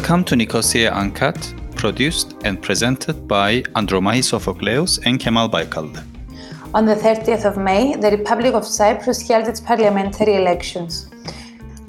Welcome 0.00 0.24
to 0.24 0.36
Nicosia 0.36 0.90
Uncut, 0.94 1.54
produced 1.76 2.34
and 2.44 2.60
presented 2.62 3.28
by 3.28 3.60
Andromahi 3.76 4.24
Sophocleous 4.24 4.98
and 5.04 5.20
Kemal 5.20 5.50
Baykallı. 5.50 6.02
On 6.72 6.86
the 6.86 6.94
30th 6.94 7.44
of 7.44 7.58
May, 7.58 7.96
the 7.96 8.10
Republic 8.10 8.54
of 8.54 8.64
Cyprus 8.64 9.20
held 9.28 9.46
its 9.46 9.60
parliamentary 9.60 10.36
elections. 10.36 11.10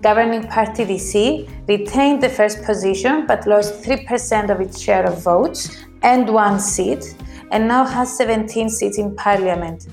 Governing 0.02 0.44
party 0.44 0.84
DISY 0.84 1.48
retained 1.70 2.22
the 2.22 2.28
first 2.28 2.62
position 2.66 3.26
but 3.28 3.48
lost 3.48 3.82
3% 3.82 4.50
of 4.50 4.60
its 4.60 4.78
share 4.78 5.06
of 5.06 5.24
votes 5.24 5.86
and 6.04 6.28
one 6.34 6.60
seat, 6.60 7.16
and 7.52 7.66
now 7.66 7.86
has 7.86 8.18
17 8.18 8.70
seats 8.70 8.98
in 8.98 9.16
parliament. 9.16 9.88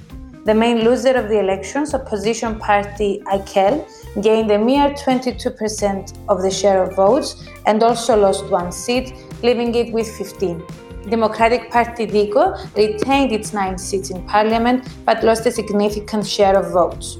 The 0.45 0.55
main 0.55 0.82
loser 0.82 1.14
of 1.14 1.28
the 1.28 1.38
elections, 1.38 1.95
opposition 1.95 2.59
party 2.59 3.23
AKEL, 3.27 3.87
gained 4.22 4.50
a 4.50 4.58
mere 4.58 4.90
22% 4.90 6.18
of 6.28 6.42
the 6.42 6.50
share 6.50 6.82
of 6.82 6.96
votes 6.96 7.46
and 7.66 7.82
also 7.82 8.16
lost 8.16 8.46
one 8.46 8.72
seat, 8.72 9.14
leaving 9.42 9.74
it 9.74 9.92
with 9.92 10.09
15. 10.16 10.62
Democratic 11.09 11.70
Party 11.70 12.06
DIKO 12.06 12.56
retained 12.76 13.32
its 13.32 13.52
nine 13.52 13.78
seats 13.78 14.10
in 14.10 14.23
parliament 14.26 14.86
but 15.04 15.24
lost 15.24 15.46
a 15.46 15.50
significant 15.50 16.26
share 16.26 16.59
of 16.59 16.73
votes. 16.73 17.18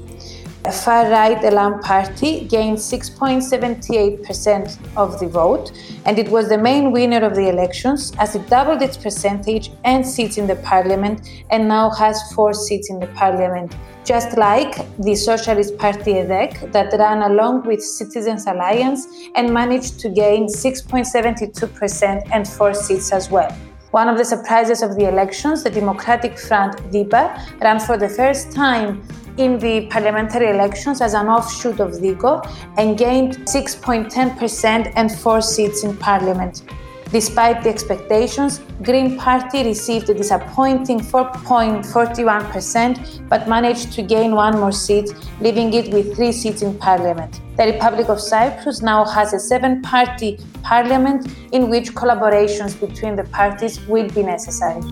A 0.65 0.73
far-right 0.73 1.41
Elam 1.45 1.79
party 1.79 2.43
gained 2.43 2.77
6.78% 2.77 4.77
of 4.97 5.17
the 5.17 5.27
vote, 5.27 5.71
and 6.05 6.19
it 6.19 6.27
was 6.27 6.49
the 6.49 6.57
main 6.57 6.91
winner 6.91 7.25
of 7.25 7.33
the 7.33 7.47
elections 7.47 8.11
as 8.19 8.35
it 8.35 8.49
doubled 8.49 8.81
its 8.81 8.97
percentage 8.97 9.71
and 9.85 10.05
seats 10.05 10.37
in 10.37 10.47
the 10.47 10.57
parliament 10.57 11.29
and 11.49 11.65
now 11.65 11.89
has 11.91 12.21
four 12.33 12.53
seats 12.53 12.89
in 12.89 12.99
the 12.99 13.07
parliament, 13.07 13.73
just 14.03 14.37
like 14.37 14.85
the 14.99 15.15
Socialist 15.15 15.77
Party 15.77 16.17
EDEK 16.17 16.73
that 16.73 16.91
ran 16.91 17.21
along 17.31 17.65
with 17.65 17.81
Citizens 17.81 18.45
Alliance 18.45 19.07
and 19.35 19.53
managed 19.53 19.97
to 20.01 20.09
gain 20.09 20.47
6.72% 20.47 22.27
and 22.33 22.45
four 22.45 22.73
seats 22.73 23.13
as 23.13 23.31
well. 23.31 23.49
One 23.91 24.09
of 24.09 24.17
the 24.17 24.25
surprises 24.25 24.81
of 24.83 24.97
the 24.97 25.07
elections, 25.07 25.63
the 25.63 25.69
Democratic 25.69 26.37
Front 26.37 26.75
DIPA 26.91 27.61
ran 27.61 27.79
for 27.79 27.95
the 27.97 28.09
first 28.09 28.51
time 28.51 29.01
in 29.39 29.57
the 29.57 29.87
parliamentary 29.87 30.49
elections 30.49 31.01
as 31.01 31.13
an 31.13 31.27
offshoot 31.27 31.79
of 31.79 32.01
DIKO 32.01 32.41
and 32.77 32.97
gained 32.97 33.37
6.10% 33.47 34.93
and 34.95 35.11
four 35.11 35.41
seats 35.41 35.83
in 35.83 35.97
parliament. 35.97 36.63
Despite 37.11 37.63
the 37.63 37.69
expectations, 37.69 38.61
Green 38.83 39.17
Party 39.17 39.63
received 39.63 40.11
a 40.11 40.13
disappointing 40.13 40.99
4.41% 40.99 43.27
but 43.27 43.47
managed 43.47 43.93
to 43.93 44.03
gain 44.03 44.35
one 44.35 44.59
more 44.59 44.71
seat, 44.71 45.11
leaving 45.41 45.73
it 45.73 45.91
with 45.91 46.15
three 46.15 46.31
seats 46.31 46.61
in 46.61 46.77
parliament. 46.77 47.41
The 47.57 47.65
Republic 47.65 48.09
of 48.09 48.21
Cyprus 48.21 48.83
now 48.83 49.05
has 49.05 49.33
a 49.33 49.39
seven 49.39 49.81
party 49.81 50.37
parliament 50.61 51.27
in 51.51 51.67
which 51.69 51.95
collaborations 51.95 52.79
between 52.79 53.15
the 53.15 53.23
parties 53.23 53.79
will 53.87 54.07
be 54.09 54.21
necessary. 54.21 54.83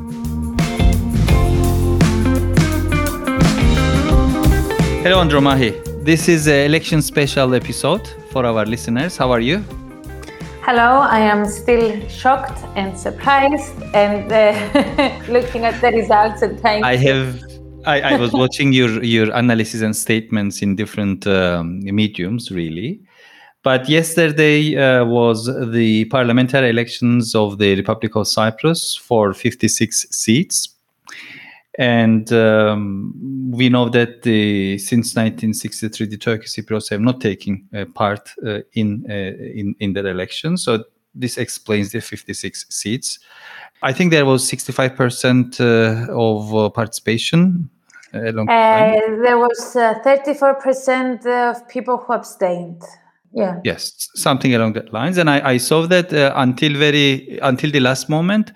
Hello, 5.08 5.24
Andromahi. 5.24 6.04
This 6.04 6.28
is 6.28 6.48
an 6.48 6.66
election 6.66 7.02
special 7.02 7.56
episode 7.56 8.06
for 8.30 8.46
our 8.46 8.66
listeners. 8.66 9.16
How 9.16 9.32
are 9.32 9.40
you? 9.40 9.60
Hello, 10.64 11.00
I 11.00 11.20
am 11.20 11.46
still 11.46 12.06
shocked 12.10 12.60
and 12.76 13.00
surprised 13.00 13.82
and 13.94 14.30
uh, 14.30 14.52
looking 15.30 15.64
at 15.64 15.80
the 15.80 15.92
results 15.92 16.42
and 16.42 16.60
trying. 16.60 16.84
I 16.84 16.98
have. 16.98 17.42
I, 17.86 18.02
I 18.02 18.18
was 18.18 18.34
watching 18.34 18.74
your 18.74 19.02
your 19.02 19.32
analysis 19.34 19.82
and 19.82 19.96
statements 19.96 20.62
in 20.62 20.76
different 20.76 21.26
um, 21.26 21.80
mediums, 21.86 22.52
really. 22.52 23.00
But 23.64 23.88
yesterday 23.88 24.76
uh, 24.76 25.06
was 25.06 25.46
the 25.72 26.04
parliamentary 26.12 26.70
elections 26.70 27.34
of 27.34 27.60
the 27.60 27.78
Republic 27.78 28.14
of 28.18 28.28
Cyprus 28.28 28.94
for 28.94 29.34
56 29.34 30.08
seats 30.12 30.77
and 31.78 32.32
um, 32.34 33.14
we 33.52 33.70
know 33.70 33.88
that 33.90 34.24
the, 34.24 34.80
since 34.80 35.16
1963, 35.16 36.08
the 36.08 36.18
Turkish 36.18 36.56
Cypriots 36.56 36.90
have 36.90 37.02
not 37.02 37.22
taken 37.22 37.68
uh, 37.76 37.86
part 37.94 38.32
uh, 38.46 38.60
in, 38.74 39.06
uh, 39.10 39.14
in 39.14 39.76
in 39.80 39.94
that 39.94 40.06
election. 40.06 40.58
So 40.58 40.86
this 41.14 41.38
explains 41.38 41.92
the 41.92 42.02
56 42.02 42.66
seats. 42.70 43.20
I 43.84 43.94
think 43.94 44.12
there 44.12 44.26
was 44.26 44.44
65% 44.50 45.60
uh, 45.60 46.12
of 46.12 46.56
uh, 46.56 46.70
participation. 46.70 47.70
Along 48.14 48.48
there 48.48 49.38
was 49.38 49.76
34% 49.76 51.28
of 51.28 51.68
people 51.68 51.98
who 51.98 52.14
abstained. 52.14 52.82
Yeah. 53.34 53.60
Yes, 53.64 54.10
something 54.16 54.56
along 54.56 54.74
that 54.74 54.94
lines, 54.94 55.18
and 55.18 55.30
I, 55.30 55.52
I 55.52 55.58
saw 55.58 55.86
that 55.86 56.12
until 56.14 56.74
very 56.78 57.38
until 57.44 57.70
the 57.70 57.82
last 57.82 58.10
moment 58.10 58.54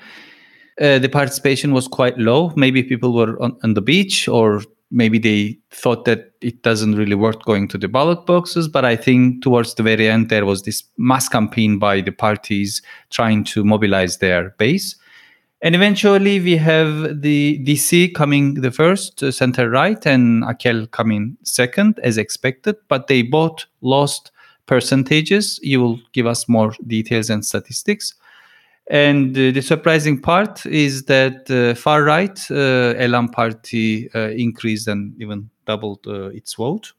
uh, 0.81 0.97
the 0.99 1.09
participation 1.09 1.73
was 1.73 1.87
quite 1.87 2.17
low. 2.17 2.51
Maybe 2.55 2.81
people 2.83 3.13
were 3.13 3.41
on, 3.41 3.55
on, 3.63 3.75
the 3.75 3.81
beach, 3.81 4.27
or 4.27 4.63
maybe 4.89 5.19
they 5.19 5.57
thought 5.69 6.05
that 6.05 6.31
it 6.41 6.63
doesn't 6.63 6.95
really 6.95 7.15
work 7.15 7.43
going 7.43 7.67
to 7.69 7.77
the 7.77 7.87
ballot 7.87 8.25
boxes. 8.25 8.67
But 8.67 8.83
I 8.83 8.95
think 8.95 9.43
towards 9.43 9.75
the 9.75 9.83
very 9.83 10.09
end, 10.09 10.29
there 10.29 10.45
was 10.45 10.63
this 10.63 10.83
mass 10.97 11.29
campaign 11.29 11.77
by 11.77 12.01
the 12.01 12.11
parties 12.11 12.81
trying 13.11 13.43
to 13.45 13.63
mobilize 13.63 14.17
their 14.17 14.49
base. 14.57 14.95
And 15.61 15.75
eventually, 15.75 16.39
we 16.39 16.57
have 16.57 17.21
the 17.21 17.59
DISY 17.59 18.09
coming 18.09 18.55
the 18.55 18.71
first, 18.71 19.21
uh, 19.21 19.31
center 19.31 19.69
right, 19.69 20.03
and 20.07 20.43
AKEL 20.43 20.89
coming 20.89 21.37
second, 21.43 21.99
as 22.01 22.17
expected. 22.17 22.75
But 22.87 23.05
they 23.05 23.21
both 23.21 23.65
lost 23.81 24.31
percentages. 24.65 25.59
You 25.61 25.79
will 25.79 25.99
give 26.13 26.25
us 26.25 26.49
more 26.49 26.73
details 26.87 27.29
and 27.29 27.45
statistics. 27.45 28.15
And 28.91 29.31
uh, 29.38 29.52
the 29.52 29.62
surprising 29.62 30.19
part 30.19 30.66
is 30.66 31.06
that 31.06 31.50
uh, 31.50 31.75
far 31.75 32.03
right 32.03 32.38
uh, 32.52 33.28
party 33.29 34.09
uh, 34.13 34.31
increased 34.31 34.90
and 34.90 35.13
even 35.18 35.50
doubled 35.66 36.06
uh, 36.06 36.25
its 36.31 36.56
vote. 36.56 36.91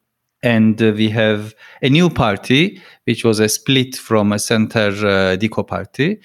And 0.43 0.81
uh, 0.81 0.93
we 0.97 1.11
have 1.11 1.55
a 1.83 1.91
new 1.91 2.09
party, 2.09 2.81
which 3.05 3.27
was 3.27 3.41
a 3.41 3.49
split 3.49 3.95
from 3.95 4.33
a 4.33 4.39
center 4.39 5.37
DIKO 5.37 5.67
party. 5.67 6.19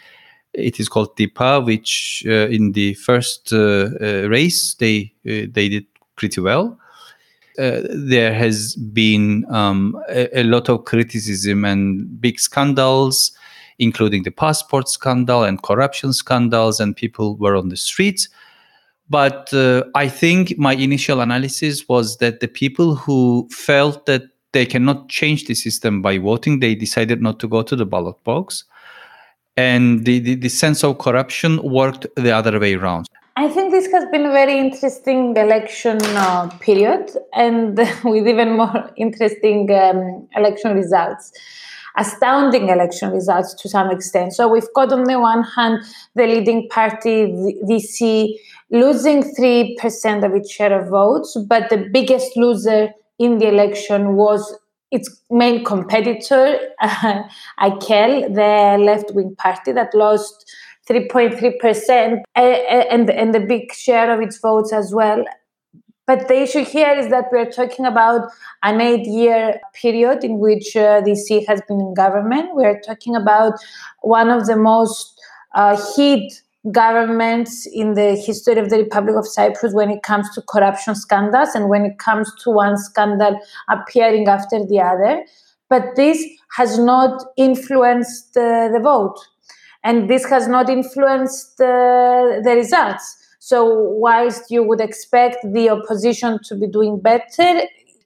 It 0.54 0.80
is 0.80 0.88
called 0.88 1.18
DIPA, 1.18 1.66
which 1.66 2.24
in 2.26 2.72
the 2.72 2.94
first 2.94 3.52
race 3.52 4.74
they 4.76 5.14
they 5.24 5.70
did 5.70 5.86
pretty 6.16 6.40
well. 6.40 6.80
Uh, 7.60 7.82
there 7.90 8.34
has 8.34 8.76
been 8.76 9.44
um, 9.50 10.00
a, 10.10 10.42
a, 10.42 10.44
lot 10.44 10.70
of 10.70 10.86
criticism 10.86 11.66
and 11.66 12.22
big 12.22 12.40
scandals 12.40 13.32
including 13.80 14.24
the 14.24 14.32
passport 14.32 14.90
scandal 14.90 15.44
and 15.44 15.62
corruption 15.62 16.14
scandals, 16.14 16.80
and 16.80 16.96
people 16.96 17.36
were 17.38 17.56
on 17.56 17.70
the 17.70 17.78
streets. 17.78 18.30
But 19.10 19.54
uh, 19.54 19.84
I 19.96 20.10
think 20.10 20.58
my 20.58 20.74
initial 20.74 21.22
analysis 21.22 21.88
was 21.88 22.18
that 22.18 22.40
the 22.40 22.48
people 22.48 22.96
who 22.96 23.48
felt 23.52 24.06
that 24.06 24.24
they 24.52 24.66
cannot 24.66 25.10
change 25.10 25.46
the 25.46 25.54
system 25.54 26.02
by 26.02 26.18
voting, 26.18 26.60
they 26.60 26.76
decided 26.76 27.22
not 27.22 27.40
to 27.40 27.48
go 27.48 27.62
to 27.62 27.76
the 27.76 27.86
ballot 27.86 28.22
box. 28.24 28.64
And 29.56 30.06
the, 30.06 30.20
the, 30.20 30.36
the 30.36 30.50
sense 30.50 30.84
of 30.84 31.00
corruption 31.00 31.62
worked 31.64 32.06
the 32.16 32.32
other 32.32 32.60
way 32.60 32.76
around. 32.76 33.08
I 33.38 33.48
think 33.50 33.72
this 33.72 33.92
has 33.92 34.06
been 34.12 34.26
a 34.26 34.32
very 34.32 34.58
interesting 34.58 35.38
election 35.38 36.00
uh, 36.02 36.50
period 36.60 37.12
and 37.34 37.78
with 38.04 38.28
even 38.28 38.58
more 38.58 38.92
interesting 38.98 39.72
um, 39.72 40.28
election 40.36 40.76
results 40.76 41.32
astounding 41.97 42.69
election 42.69 43.12
results 43.12 43.53
to 43.56 43.68
some 43.68 43.91
extent. 43.91 44.34
So 44.34 44.47
we've 44.47 44.72
got 44.75 44.94
on 44.94 45.03
the 45.03 45.19
one 45.19 45.44
hand 45.44 45.84
the 46.16 46.28
leading 46.28 46.69
party, 46.69 47.56
DISY, 47.68 48.40
losing 48.72 49.24
3% 49.24 50.25
of 50.25 50.34
its 50.34 50.52
share 50.52 50.80
of 50.80 50.90
votes, 50.90 51.38
but 51.47 51.69
the 51.69 51.90
biggest 51.91 52.38
loser 52.38 52.90
in 53.19 53.40
the 53.40 53.47
election 53.47 54.16
was 54.16 54.57
its 54.92 55.22
main 55.30 55.66
competitor, 55.66 56.57
uh, 56.81 57.24
the 57.60 58.77
left 58.80 59.12
wing 59.13 59.36
party 59.36 59.72
that 59.74 59.94
lost 59.94 60.50
3.3% 60.89 62.22
and, 62.36 63.10
and 63.10 63.36
the 63.36 63.39
big 63.39 63.74
share 63.74 64.13
of 64.13 64.22
its 64.22 64.39
votes 64.39 64.72
as 64.72 64.94
well. 64.94 65.25
But 66.07 66.30
the 66.30 66.42
issue 66.42 66.63
here 66.63 66.94
is 66.94 67.09
that 67.09 67.25
we 67.33 67.39
are 67.39 67.51
talking 67.51 67.86
about 67.86 68.31
an 68.63 68.80
eight 68.80 69.06
year 69.06 69.59
period 69.74 70.24
in 70.24 70.39
which 70.39 70.75
uh, 70.75 71.01
DISY 71.01 71.44
has 71.50 71.62
been 71.68 71.81
in 71.81 71.94
government. 71.94 72.56
We 72.56 72.63
are 72.63 72.80
talking 72.80 73.15
about 73.15 73.54
one 74.01 74.30
of 74.30 74.48
the 74.48 74.56
most 74.56 75.21
uh, 75.54 75.75
hit 75.95 76.31
governments 76.71 77.68
in 77.71 77.94
the 77.95 78.15
history 78.15 78.57
of 78.57 78.69
the 78.69 78.77
Republic 78.77 79.18
of 79.18 79.27
Cyprus 79.27 79.74
when 79.74 79.89
it 79.89 80.01
comes 80.01 80.30
to 80.36 80.42
corruption 80.42 80.95
scandals 80.95 81.50
and 81.54 81.69
when 81.69 81.86
it 81.86 82.00
comes 82.00 82.31
to 82.44 82.51
one 82.51 82.77
scandal 82.77 83.38
appearing 83.69 84.30
after 84.30 84.65
the 84.65 84.80
other. 84.80 85.25
But 85.69 85.98
this 85.98 86.24
has 86.56 86.80
not 86.80 87.21
influenced 87.36 88.38
uh, 88.38 88.69
the 88.69 88.80
vote. 88.81 89.18
And 89.83 90.10
this 90.10 90.25
has 90.30 90.48
not 90.48 90.69
influenced 90.69 91.60
uh, 91.60 92.39
the 92.44 92.53
results. 92.56 93.17
So, 93.50 93.64
whilst 93.64 94.52
you 94.52 94.62
would 94.62 94.82
expect 94.82 95.38
the 95.54 95.70
opposition 95.70 96.38
to 96.48 96.56
be 96.56 96.68
doing 96.68 97.00
better, 97.00 97.62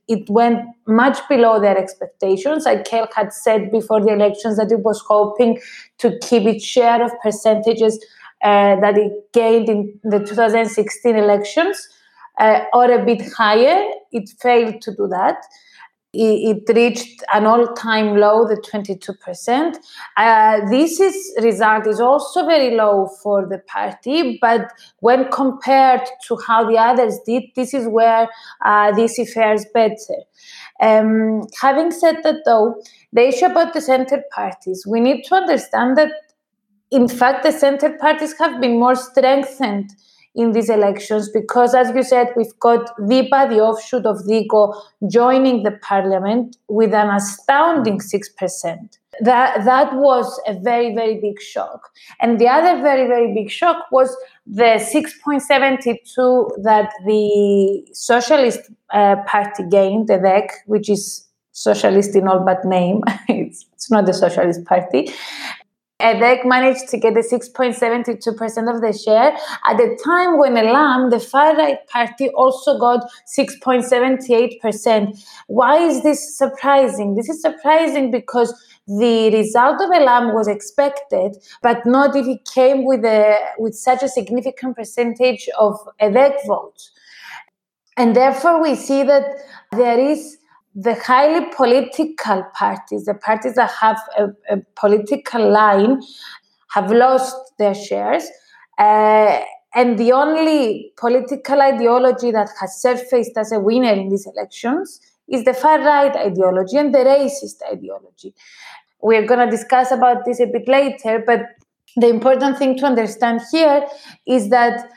it 0.07 0.29
went 0.29 0.59
much 0.85 1.17
below 1.27 1.59
their 1.59 1.75
expectations. 1.75 2.67
Akel 2.67 3.07
had 3.15 3.33
said 3.33 3.71
before 3.71 4.01
the 4.01 4.13
elections 4.13 4.57
that 4.57 4.71
it 4.71 4.81
was 4.81 5.03
hoping 5.07 5.59
to 5.97 6.15
keep 6.19 6.43
its 6.43 6.63
share 6.63 7.03
of 7.03 7.09
percentages 7.23 7.97
uh, 8.43 8.75
that 8.81 8.99
it 8.99 9.11
gained 9.33 9.67
in 9.67 9.99
the 10.03 10.19
2016 10.19 11.15
elections 11.15 11.89
uh, 12.37 12.59
or 12.71 12.91
a 12.91 13.03
bit 13.03 13.23
higher. 13.33 13.83
It 14.11 14.29
failed 14.39 14.79
to 14.83 14.95
do 14.95 15.07
that 15.07 15.37
it 16.13 16.63
reached 16.75 17.23
an 17.33 17.45
all-time 17.45 18.17
low, 18.17 18.45
the 18.45 18.55
22%. 18.55 19.77
Uh, 20.17 20.69
this 20.69 20.99
is 20.99 21.33
result 21.41 21.87
is 21.87 22.01
also 22.01 22.45
very 22.45 22.75
low 22.75 23.07
for 23.23 23.47
the 23.47 23.59
party, 23.59 24.37
but 24.41 24.71
when 24.99 25.29
compared 25.31 26.01
to 26.27 26.37
how 26.45 26.69
the 26.69 26.77
others 26.77 27.17
did, 27.25 27.43
this 27.55 27.73
is 27.73 27.87
where 27.87 28.27
uh, 28.65 28.91
this 28.91 29.19
fares 29.33 29.65
better. 29.73 29.95
Um, 30.81 31.43
having 31.61 31.91
said 31.91 32.17
that, 32.23 32.41
though, 32.45 32.81
the 33.13 33.27
issue 33.29 33.45
about 33.45 33.73
the 33.73 33.81
center 33.81 34.23
parties, 34.31 34.85
we 34.85 34.99
need 34.99 35.23
to 35.25 35.35
understand 35.35 35.97
that, 35.97 36.11
in 36.89 37.07
fact, 37.07 37.43
the 37.43 37.51
center 37.51 37.97
parties 37.97 38.37
have 38.37 38.59
been 38.59 38.79
more 38.79 38.95
strengthened 38.95 39.91
in 40.35 40.51
these 40.53 40.69
elections 40.69 41.29
because, 41.29 41.75
as 41.75 41.93
you 41.95 42.03
said, 42.03 42.27
we've 42.35 42.57
got 42.59 42.95
DIPA, 42.97 43.49
the 43.49 43.59
offshoot 43.59 44.05
of 44.05 44.17
DIKO, 44.25 44.73
joining 45.09 45.63
the 45.63 45.71
parliament 45.81 46.57
with 46.69 46.93
an 46.93 47.09
astounding 47.09 47.99
6%. 47.99 48.97
That, 49.19 49.65
that 49.65 49.93
was 49.95 50.39
a 50.47 50.53
very, 50.53 50.95
very 50.95 51.19
big 51.19 51.41
shock. 51.41 51.89
And 52.21 52.39
the 52.39 52.47
other 52.47 52.81
very, 52.81 53.07
very 53.07 53.33
big 53.33 53.51
shock 53.51 53.91
was 53.91 54.15
the 54.45 54.79
6.72 54.79 56.63
that 56.63 56.91
the 57.05 57.85
Socialist 57.93 58.61
uh, 58.93 59.17
Party 59.27 59.63
gained, 59.69 60.07
the 60.07 60.17
DEC, 60.17 60.49
which 60.65 60.89
is 60.89 61.27
socialist 61.51 62.15
in 62.15 62.27
all 62.27 62.39
but 62.39 62.63
name. 62.63 63.01
it's, 63.27 63.65
it's 63.73 63.91
not 63.91 64.05
the 64.05 64.13
Socialist 64.13 64.63
Party. 64.65 65.11
EDEK 66.01 66.45
managed 66.45 66.89
to 66.89 66.97
get 66.97 67.13
the 67.13 67.21
6.72% 67.21 68.75
of 68.75 68.81
the 68.81 68.93
share 68.93 69.37
at 69.67 69.77
the 69.77 69.97
time 70.03 70.37
when 70.37 70.57
Elam, 70.57 71.09
the 71.09 71.19
far 71.19 71.55
right 71.55 71.85
party, 71.87 72.29
also 72.29 72.77
got 72.79 73.09
6.78%. 73.37 75.23
Why 75.47 75.77
is 75.77 76.03
this 76.03 76.37
surprising? 76.37 77.15
This 77.15 77.29
is 77.29 77.41
surprising 77.41 78.11
because 78.11 78.53
the 78.87 79.31
result 79.31 79.81
of 79.81 79.91
Elam 79.91 80.33
was 80.33 80.47
expected, 80.47 81.37
but 81.61 81.85
not 81.85 82.15
if 82.15 82.27
it 82.27 82.45
came 82.45 82.83
with 82.83 83.05
a 83.05 83.37
with 83.57 83.75
such 83.75 84.03
a 84.03 84.09
significant 84.09 84.75
percentage 84.75 85.47
of 85.59 85.77
EDEK 86.01 86.33
votes. 86.47 86.91
And 87.97 88.15
therefore, 88.15 88.61
we 88.61 88.75
see 88.75 89.03
that 89.03 89.23
there 89.71 89.99
is 89.99 90.37
the 90.73 90.95
highly 90.95 91.45
political 91.55 92.43
parties, 92.53 93.05
the 93.05 93.13
parties 93.13 93.55
that 93.55 93.71
have 93.71 93.99
a, 94.17 94.27
a 94.49 94.57
political 94.75 95.51
line, 95.51 96.01
have 96.69 96.91
lost 96.91 97.35
their 97.57 97.75
shares. 97.75 98.25
Uh, 98.77 99.41
and 99.73 99.97
the 99.97 100.11
only 100.11 100.91
political 100.97 101.61
ideology 101.61 102.31
that 102.31 102.49
has 102.59 102.81
surfaced 102.81 103.37
as 103.37 103.51
a 103.51 103.59
winner 103.59 103.93
in 103.93 104.09
these 104.09 104.27
elections 104.27 104.99
is 105.29 105.43
the 105.45 105.53
far 105.53 105.79
right 105.79 106.15
ideology 106.15 106.77
and 106.77 106.93
the 106.93 106.99
racist 106.99 107.61
ideology. 107.71 108.33
We're 109.01 109.25
going 109.25 109.39
to 109.39 109.49
discuss 109.49 109.91
about 109.91 110.25
this 110.25 110.39
a 110.39 110.45
bit 110.45 110.67
later, 110.67 111.23
but 111.25 111.41
the 111.95 112.07
important 112.07 112.57
thing 112.57 112.77
to 112.77 112.85
understand 112.85 113.41
here 113.51 113.85
is 114.25 114.49
that 114.49 114.89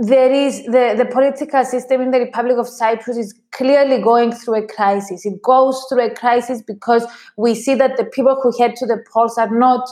there 0.00 0.32
is 0.32 0.64
the, 0.64 0.94
the 0.96 1.04
political 1.04 1.62
system 1.62 2.00
in 2.00 2.10
the 2.10 2.20
Republic 2.20 2.56
of 2.56 2.66
Cyprus 2.66 3.18
is 3.18 3.34
clearly 3.52 4.00
going 4.00 4.32
through 4.32 4.64
a 4.64 4.66
crisis. 4.66 5.26
It 5.26 5.42
goes 5.42 5.84
through 5.88 6.06
a 6.06 6.14
crisis 6.14 6.62
because 6.62 7.06
we 7.36 7.54
see 7.54 7.74
that 7.74 7.98
the 7.98 8.06
people 8.06 8.40
who 8.42 8.50
head 8.58 8.76
to 8.76 8.86
the 8.86 9.04
polls 9.12 9.36
are 9.36 9.50
not 9.50 9.86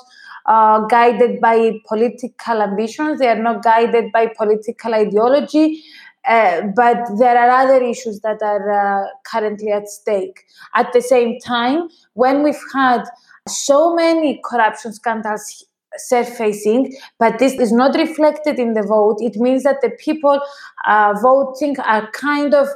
uh, 0.46 0.86
guided 0.86 1.42
by 1.42 1.78
political 1.86 2.62
ambitions, 2.62 3.18
they 3.18 3.28
are 3.28 3.42
not 3.42 3.62
guided 3.62 4.10
by 4.10 4.32
political 4.34 4.94
ideology. 4.94 5.82
Uh, 6.26 6.62
but 6.74 6.96
there 7.18 7.38
are 7.38 7.50
other 7.50 7.82
issues 7.82 8.20
that 8.20 8.42
are 8.42 9.04
uh, 9.04 9.06
currently 9.30 9.70
at 9.70 9.88
stake. 9.88 10.44
At 10.74 10.92
the 10.94 11.02
same 11.02 11.38
time, 11.38 11.88
when 12.14 12.42
we've 12.42 12.56
had 12.72 13.04
so 13.46 13.94
many 13.94 14.40
corruption 14.44 14.92
scandals 14.92 15.67
surfacing, 16.00 16.94
but 17.18 17.38
this 17.38 17.54
is 17.54 17.72
not 17.72 17.94
reflected 17.96 18.58
in 18.58 18.74
the 18.74 18.82
vote. 18.82 19.18
It 19.20 19.36
means 19.36 19.62
that 19.64 19.80
the 19.82 19.90
people 19.90 20.40
uh, 20.86 21.14
voting 21.22 21.78
are 21.80 22.10
kind 22.12 22.54
of, 22.54 22.68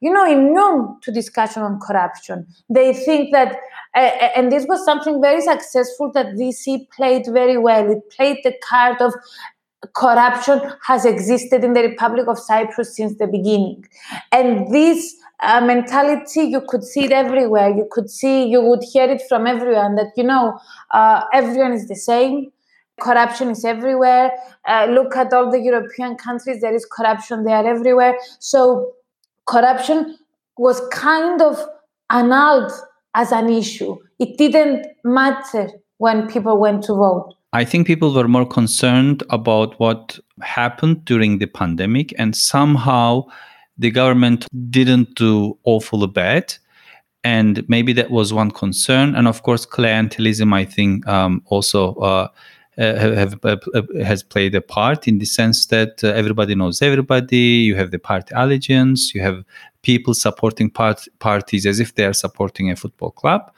you 0.00 0.12
know, 0.12 0.26
immune 0.26 0.96
to 1.02 1.12
discussion 1.12 1.62
on 1.62 1.80
corruption. 1.80 2.46
They 2.68 2.92
think 2.92 3.32
that, 3.32 3.56
uh, 3.94 4.30
and 4.36 4.50
this 4.52 4.66
was 4.68 4.84
something 4.84 5.20
very 5.20 5.40
successful 5.40 6.12
that 6.12 6.36
DISY 6.36 6.88
played 6.94 7.26
very 7.32 7.56
well. 7.56 7.90
It 7.90 8.10
played 8.10 8.38
the 8.44 8.54
card 8.68 9.00
of 9.00 9.14
corruption 9.94 10.60
has 10.86 11.04
existed 11.04 11.64
in 11.64 11.74
the 11.74 11.82
Republic 11.82 12.26
of 12.28 12.38
Cyprus 12.38 12.96
since 12.96 13.18
the 13.18 13.26
beginning. 13.26 13.86
And 14.32 14.72
this 14.72 15.14
uh, 15.40 15.60
mentality, 15.60 16.42
you 16.42 16.62
could 16.66 16.84
see 16.84 17.04
it 17.04 17.12
everywhere. 17.12 17.68
You 17.68 17.86
could 17.90 18.10
see, 18.10 18.46
you 18.46 18.62
would 18.62 18.82
hear 18.82 19.08
it 19.08 19.22
from 19.28 19.46
everyone 19.46 19.96
that, 19.96 20.12
you 20.16 20.24
know, 20.24 20.58
uh, 20.90 21.24
everyone 21.32 21.72
is 21.72 21.88
the 21.88 21.96
same. 21.96 22.50
Corruption 23.00 23.50
is 23.50 23.64
everywhere. 23.64 24.30
Uh, 24.66 24.86
look 24.90 25.16
at 25.16 25.32
all 25.32 25.50
the 25.50 25.60
European 25.60 26.16
countries, 26.16 26.60
there 26.60 26.74
is 26.74 26.86
corruption 26.86 27.44
there 27.44 27.66
everywhere. 27.66 28.16
So, 28.38 28.92
corruption 29.46 30.16
was 30.56 30.80
kind 30.92 31.42
of 31.42 31.60
annulled 32.10 32.72
as 33.14 33.32
an 33.32 33.48
issue. 33.48 33.96
It 34.18 34.38
didn't 34.38 34.86
matter 35.04 35.70
when 35.98 36.28
people 36.28 36.58
went 36.58 36.84
to 36.84 36.94
vote. 36.94 37.34
I 37.52 37.64
think 37.64 37.86
people 37.86 38.12
were 38.12 38.28
more 38.28 38.46
concerned 38.46 39.22
about 39.30 39.78
what 39.78 40.18
happened 40.42 41.04
during 41.04 41.38
the 41.38 41.46
pandemic, 41.46 42.12
and 42.18 42.34
somehow 42.34 43.24
the 43.78 43.90
government 43.90 44.46
didn't 44.70 45.14
do 45.14 45.56
awfully 45.64 46.08
bad. 46.08 46.54
And 47.22 47.64
maybe 47.68 47.92
that 47.94 48.10
was 48.10 48.32
one 48.32 48.50
concern. 48.50 49.14
And 49.14 49.26
of 49.26 49.42
course, 49.44 49.64
clientelism, 49.64 50.52
I 50.52 50.64
think, 50.64 51.06
um, 51.06 51.42
also 51.46 51.94
uh, 51.94 52.28
have, 52.82 53.14
have 53.14 53.40
uh, 53.44 53.82
has 54.02 54.22
played 54.22 54.54
a 54.54 54.60
part 54.60 55.06
in 55.06 55.18
the 55.18 55.24
sense 55.24 55.66
that 55.66 56.02
uh, 56.02 56.08
everybody 56.08 56.54
knows 56.54 56.82
everybody. 56.82 57.36
You 57.36 57.76
have 57.76 57.90
the 57.90 57.98
party 57.98 58.34
allegiance. 58.34 59.14
You 59.14 59.22
have 59.22 59.44
people 59.82 60.14
supporting 60.14 60.70
part, 60.70 61.06
parties 61.18 61.66
as 61.66 61.80
if 61.80 61.94
they 61.94 62.04
are 62.04 62.12
supporting 62.12 62.70
a 62.70 62.76
football 62.76 63.10
club, 63.10 63.52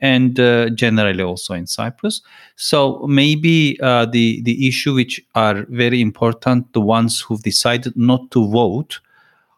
and 0.00 0.38
uh, 0.40 0.70
generally 0.70 1.22
also 1.22 1.54
in 1.54 1.66
Cyprus. 1.66 2.22
So 2.56 3.06
maybe 3.06 3.78
uh, 3.80 4.06
the 4.06 4.42
the 4.42 4.68
issue 4.68 4.94
which 4.94 5.20
are 5.34 5.66
very 5.68 6.00
important, 6.00 6.72
the 6.72 6.80
ones 6.80 7.20
who've 7.20 7.42
decided 7.42 7.96
not 7.96 8.30
to 8.30 8.48
vote, 8.48 9.00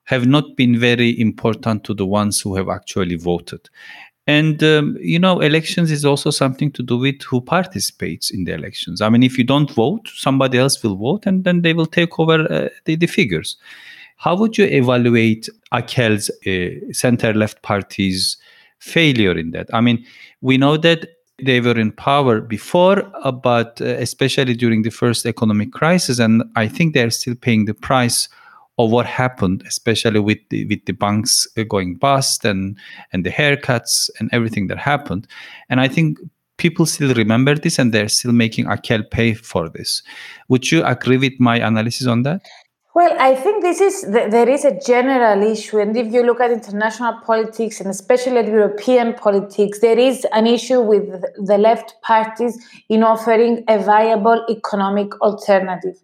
have 0.04 0.26
not 0.26 0.57
been 0.57 0.78
very 0.78 1.19
important 1.21 1.85
to 1.85 1.95
the 1.95 2.07
ones 2.07 2.40
who 2.40 2.57
have 2.57 2.69
actually 2.69 3.16
voted. 3.16 3.69
And 4.26 4.62
um, 4.62 4.97
you 5.00 5.18
know, 5.18 5.40
elections 5.40 5.90
is 5.90 6.04
also 6.04 6.30
something 6.30 6.73
to 6.73 6.83
do 6.83 6.97
with 6.97 7.23
who 7.23 7.40
participates 7.40 8.30
in 8.30 8.45
the 8.45 8.54
elections. 8.54 9.00
I 9.00 9.09
mean, 9.09 9.23
if 9.23 9.38
you 9.38 9.45
don't 9.45 9.71
vote, 9.71 10.09
somebody 10.14 10.59
else 10.59 10.83
will 10.83 10.97
vote, 10.97 11.26
and 11.26 11.45
then 11.45 11.62
they 11.62 11.75
will 11.75 11.87
take 11.87 12.18
over 12.18 12.50
uh, 12.50 12.68
the, 12.87 12.97
the 12.97 13.06
figures. 13.06 13.56
How 14.16 14.35
would 14.35 14.59
you 14.59 14.64
evaluate 14.64 15.49
Akel's 15.73 16.30
uh, 16.47 16.92
center-left 16.92 17.62
party's 17.62 18.37
failure 18.78 19.38
in 19.38 19.50
that? 19.52 19.68
I 19.73 19.80
mean, 19.80 20.04
we 20.40 20.56
know 20.56 20.76
that 20.78 21.06
they 21.42 21.61
were 21.61 21.78
in 21.78 21.92
power 21.92 22.40
before, 22.40 23.04
uh, 23.23 23.30
but 23.30 23.80
uh, 23.80 23.85
especially 23.85 24.54
during 24.54 24.83
the 24.83 24.90
first 24.90 25.26
economic 25.26 25.71
crisis, 25.71 26.18
and 26.18 26.42
I 26.56 26.66
think 26.66 26.95
they 26.95 27.02
are 27.02 27.11
still 27.11 27.35
paying 27.35 27.66
the 27.66 27.75
price 27.75 28.28
of 28.78 28.90
what 28.90 29.06
happened, 29.06 29.64
especially 29.66 30.21
with 30.21 30.38
the, 30.50 30.66
with 30.66 30.85
the 30.85 30.92
banks 30.92 31.47
uh, 31.56 31.62
going 31.62 31.95
bust 31.97 32.45
and 32.45 32.76
and 33.12 33.25
the 33.25 33.30
haircuts 33.30 34.11
and 34.18 34.28
everything 34.33 34.66
that 34.68 34.78
happened. 34.78 35.26
And 35.71 35.80
I 35.80 35.88
think 35.88 36.18
people 36.59 36.87
still 36.87 37.14
remember 37.14 37.54
this 37.54 37.78
and 37.78 37.92
they're 37.92 38.09
still 38.09 38.33
making 38.33 38.66
Akel 38.66 39.11
pay 39.11 39.35
for 39.35 39.68
this. 39.68 40.02
Would 40.49 40.71
you 40.71 40.85
agree 40.85 41.18
with 41.18 41.35
my 41.38 41.56
analysis 41.56 42.06
on 42.06 42.23
that? 42.23 42.42
Well, 42.97 43.15
I 43.21 43.35
think 43.35 43.62
this 43.62 43.83
is 43.83 44.11
there 44.11 44.49
is 44.49 44.65
a 44.65 44.81
general 44.81 45.43
issue, 45.43 45.79
and 45.81 45.95
if 45.95 46.11
you 46.15 46.23
look 46.23 46.41
at 46.41 46.50
international 46.50 47.21
politics 47.26 47.79
and 47.79 47.91
especially 47.91 48.38
at 48.38 48.47
European 48.47 49.12
politics, 49.12 49.81
there 49.81 49.99
is 49.99 50.26
an 50.33 50.47
issue 50.47 50.81
with 50.81 51.05
the 51.45 51.59
left 51.59 51.93
parties 52.00 52.57
in 52.88 53.03
offering 53.03 53.65
a 53.69 53.79
viable 53.81 54.43
economic 54.49 55.21
alternative. 55.21 55.97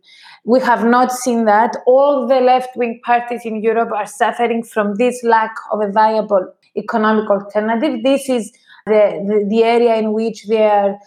We 0.45 0.61
have 0.61 0.85
not 0.85 1.13
seen 1.13 1.47
that. 1.47 1.79
All 1.87 2.29
the 2.29 2.41
left 2.41 2.77
wing 2.77 3.01
parties 3.03 3.47
in 3.47 3.63
Europe 3.63 3.93
are 3.93 4.05
suffering 4.05 4.63
from 4.63 4.97
this 4.97 5.25
lack 5.25 5.55
of 5.73 5.81
a 5.81 5.91
viable 5.91 6.47
economic 6.77 7.31
alternative. 7.31 8.03
This 8.03 8.29
is 8.29 8.53
the, 8.85 9.03
the, 9.29 9.47
the 9.49 9.65
area 9.65 9.97
in 9.97 10.13
which 10.13 10.47
they 10.47 10.65
are 10.65 10.99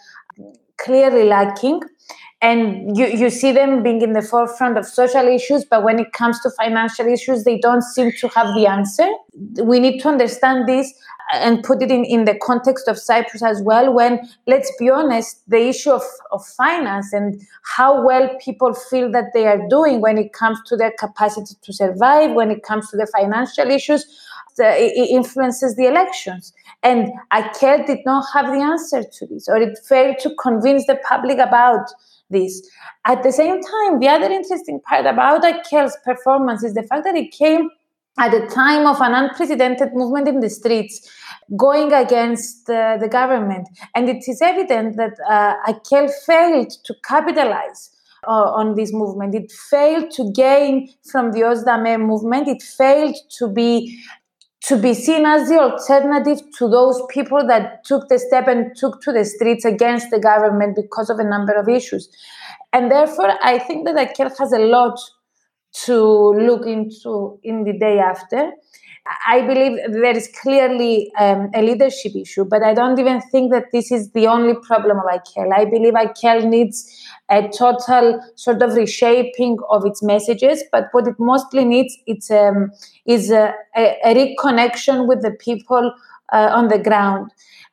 clearly 0.78 1.28
lacking. 1.28 1.80
And 2.42 2.96
you, 2.96 3.06
you 3.06 3.30
see 3.30 3.52
them 3.52 3.82
being 3.82 4.02
in 4.02 4.12
the 4.12 4.22
forefront 4.22 4.76
of 4.76 4.86
social 4.86 5.26
issues 5.26 5.64
but 5.64 5.82
when 5.82 5.98
it 5.98 6.12
comes 6.12 6.40
to 6.40 6.50
financial 6.50 7.06
issues 7.06 7.44
they 7.44 7.58
don't 7.58 7.82
seem 7.82 8.12
to 8.12 8.28
have 8.28 8.54
the 8.54 8.66
answer 8.66 9.08
we 9.62 9.80
need 9.80 10.00
to 10.00 10.08
understand 10.08 10.68
this 10.68 10.92
and 11.32 11.64
put 11.64 11.82
it 11.82 11.90
in, 11.90 12.04
in 12.04 12.24
the 12.24 12.38
context 12.42 12.88
of 12.88 12.98
cyprus 12.98 13.42
as 13.42 13.62
well 13.62 13.92
when 13.92 14.20
let's 14.46 14.70
be 14.78 14.90
honest 14.90 15.42
the 15.48 15.68
issue 15.68 15.90
of, 15.90 16.02
of 16.30 16.44
finance 16.44 17.12
and 17.12 17.40
how 17.76 18.04
well 18.06 18.28
people 18.38 18.74
feel 18.74 19.10
that 19.10 19.32
they 19.32 19.46
are 19.46 19.66
doing 19.68 20.00
when 20.00 20.18
it 20.18 20.32
comes 20.32 20.58
to 20.66 20.76
their 20.76 20.92
capacity 20.98 21.54
to 21.62 21.72
survive 21.72 22.32
when 22.32 22.50
it 22.50 22.62
comes 22.62 22.90
to 22.90 22.96
the 22.96 23.06
financial 23.06 23.70
issues 23.70 24.04
it 24.58 25.10
influences 25.10 25.76
the 25.76 25.86
elections. 25.86 26.52
And 26.82 27.08
Akel 27.32 27.86
did 27.86 27.98
not 28.06 28.24
have 28.32 28.46
the 28.46 28.60
answer 28.60 29.02
to 29.02 29.26
this, 29.26 29.48
or 29.48 29.56
it 29.56 29.78
failed 29.88 30.16
to 30.20 30.34
convince 30.40 30.86
the 30.86 30.98
public 31.06 31.38
about 31.38 31.86
this. 32.30 32.68
At 33.04 33.22
the 33.22 33.32
same 33.32 33.60
time, 33.62 34.00
the 34.00 34.08
other 34.08 34.30
interesting 34.30 34.80
part 34.80 35.06
about 35.06 35.42
Akel's 35.42 35.96
performance 36.04 36.64
is 36.64 36.74
the 36.74 36.82
fact 36.82 37.04
that 37.04 37.16
it 37.16 37.32
came 37.32 37.70
at 38.18 38.32
a 38.32 38.46
time 38.46 38.86
of 38.86 39.00
an 39.00 39.12
unprecedented 39.14 39.90
movement 39.92 40.26
in 40.26 40.40
the 40.40 40.48
streets 40.48 41.10
going 41.56 41.92
against 41.92 42.68
uh, 42.70 42.96
the 42.96 43.08
government. 43.08 43.68
And 43.94 44.08
it 44.08 44.24
is 44.26 44.40
evident 44.40 44.96
that 44.96 45.12
uh, 45.28 45.72
Akel 45.72 46.10
failed 46.24 46.70
to 46.84 46.94
capitalize 47.04 47.90
uh, 48.26 48.30
on 48.30 48.74
this 48.74 48.92
movement. 48.92 49.34
It 49.34 49.52
failed 49.52 50.10
to 50.12 50.32
gain 50.32 50.88
from 51.10 51.32
the 51.32 51.40
Ozdame 51.40 52.00
movement. 52.00 52.48
It 52.48 52.62
failed 52.62 53.16
to 53.38 53.48
be 53.48 54.02
to 54.66 54.76
be 54.76 54.94
seen 54.94 55.24
as 55.24 55.48
the 55.48 55.58
alternative 55.58 56.40
to 56.58 56.68
those 56.68 57.00
people 57.08 57.46
that 57.46 57.84
took 57.84 58.08
the 58.08 58.18
step 58.18 58.48
and 58.48 58.76
took 58.76 59.00
to 59.02 59.12
the 59.12 59.24
streets 59.24 59.64
against 59.64 60.10
the 60.10 60.18
government 60.18 60.74
because 60.74 61.08
of 61.08 61.20
a 61.20 61.24
number 61.24 61.52
of 61.52 61.68
issues. 61.68 62.08
And 62.72 62.90
therefore, 62.90 63.32
I 63.42 63.58
think 63.60 63.86
that 63.86 63.96
Akel 63.96 64.36
has 64.38 64.52
a 64.52 64.58
lot 64.58 64.98
to 65.84 65.94
look 65.94 66.66
into 66.66 67.38
in 67.44 67.62
the 67.62 67.78
day 67.78 68.00
after. 68.00 68.50
I 69.26 69.42
believe 69.42 69.78
there 69.90 70.16
is 70.16 70.28
clearly 70.42 71.12
um, 71.18 71.50
a 71.54 71.62
leadership 71.62 72.14
issue, 72.16 72.44
but 72.44 72.62
I 72.62 72.74
don't 72.74 72.98
even 72.98 73.20
think 73.20 73.52
that 73.52 73.66
this 73.72 73.92
is 73.92 74.10
the 74.10 74.26
only 74.26 74.54
problem 74.54 74.98
of 74.98 75.04
Akel. 75.04 75.52
I 75.54 75.64
believe 75.64 75.94
Akel 75.94 76.44
needs 76.44 77.04
a 77.28 77.48
total 77.48 78.20
sort 78.34 78.62
of 78.62 78.74
reshaping 78.74 79.58
of 79.70 79.84
its 79.84 80.02
messages, 80.02 80.64
but 80.72 80.88
what 80.92 81.06
it 81.06 81.14
mostly 81.18 81.64
needs 81.64 81.96
it's, 82.06 82.30
um, 82.30 82.72
is 83.04 83.30
a, 83.30 83.54
a, 83.76 83.96
a, 84.04 84.14
reconnection 84.14 85.06
with 85.06 85.22
the 85.22 85.32
people 85.32 85.92
uh, 86.32 86.50
on 86.52 86.68
the 86.68 86.78
ground. 86.78 87.30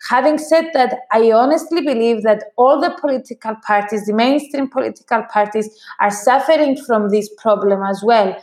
Having 0.09 0.37
said 0.37 0.69
that, 0.73 0.99
I 1.11 1.31
honestly 1.31 1.81
believe 1.81 2.23
that 2.23 2.43
all 2.57 2.79
the 2.79 2.95
political 2.99 3.55
parties, 3.65 4.05
the 4.05 4.13
mainstream 4.13 4.69
political 4.69 5.23
parties, 5.31 5.69
are 5.99 6.11
suffering 6.11 6.77
from 6.77 7.09
this 7.09 7.29
problem 7.41 7.81
as 7.83 8.03
well 8.03 8.35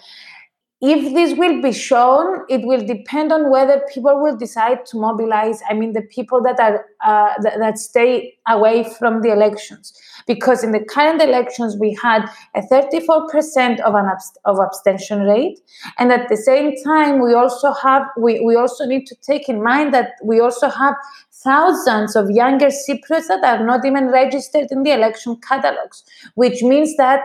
if 0.83 1.13
this 1.13 1.37
will 1.39 1.61
be 1.61 1.73
shown, 1.73 2.43
it 2.49 2.63
will 2.65 2.85
depend 2.87 3.33
on 3.33 3.51
whether 3.51 3.83
people 3.93 4.19
will 4.23 4.37
decide 4.37 4.87
to 4.87 4.99
mobilize. 4.99 5.61
I 5.69 5.75
mean, 5.75 5.93
the 5.93 6.01
people 6.01 6.43
that 6.43 6.59
are 6.59 6.87
uh, 7.05 7.35
that, 7.43 7.59
that, 7.59 7.79
stay 7.79 8.39
away 8.49 8.85
from 8.99 9.21
the 9.21 9.31
elections, 9.31 9.93
because 10.27 10.65
in 10.65 10.73
the 10.73 10.83
current 10.83 11.21
elections 11.21 11.77
we 11.79 11.99
had 12.03 12.25
a 12.55 12.63
34% 12.63 13.81
of 13.81 13.95
an 13.95 14.07
abst- 14.07 14.39
of 14.47 14.59
abstention 14.59 15.21
rate, 15.21 15.61
and 15.99 16.13
at 16.13 16.31
the 16.31 16.37
same 16.37 16.75
time 16.83 17.23
we 17.23 17.35
also 17.35 17.75
have 17.75 18.03
we, 18.17 18.41
we 18.41 18.57
also 18.57 18.87
need 18.87 19.07
to 19.07 19.15
take 19.17 19.51
in 19.51 19.63
mind 19.63 19.93
that 19.93 20.13
we 20.25 20.41
also 20.41 20.71
have 20.71 20.95
thousands 21.45 22.17
of 22.17 22.31
younger 22.31 22.69
Cypriots 22.69 23.29
that 23.29 23.45
are 23.45 23.65
not 23.65 23.85
even 23.85 24.09
registered 24.09 24.69
in 24.71 24.83
the 24.83 24.93
election 24.93 25.37
catalogs, 25.47 26.05
which 26.37 26.63
means 26.63 26.97
that 26.97 27.21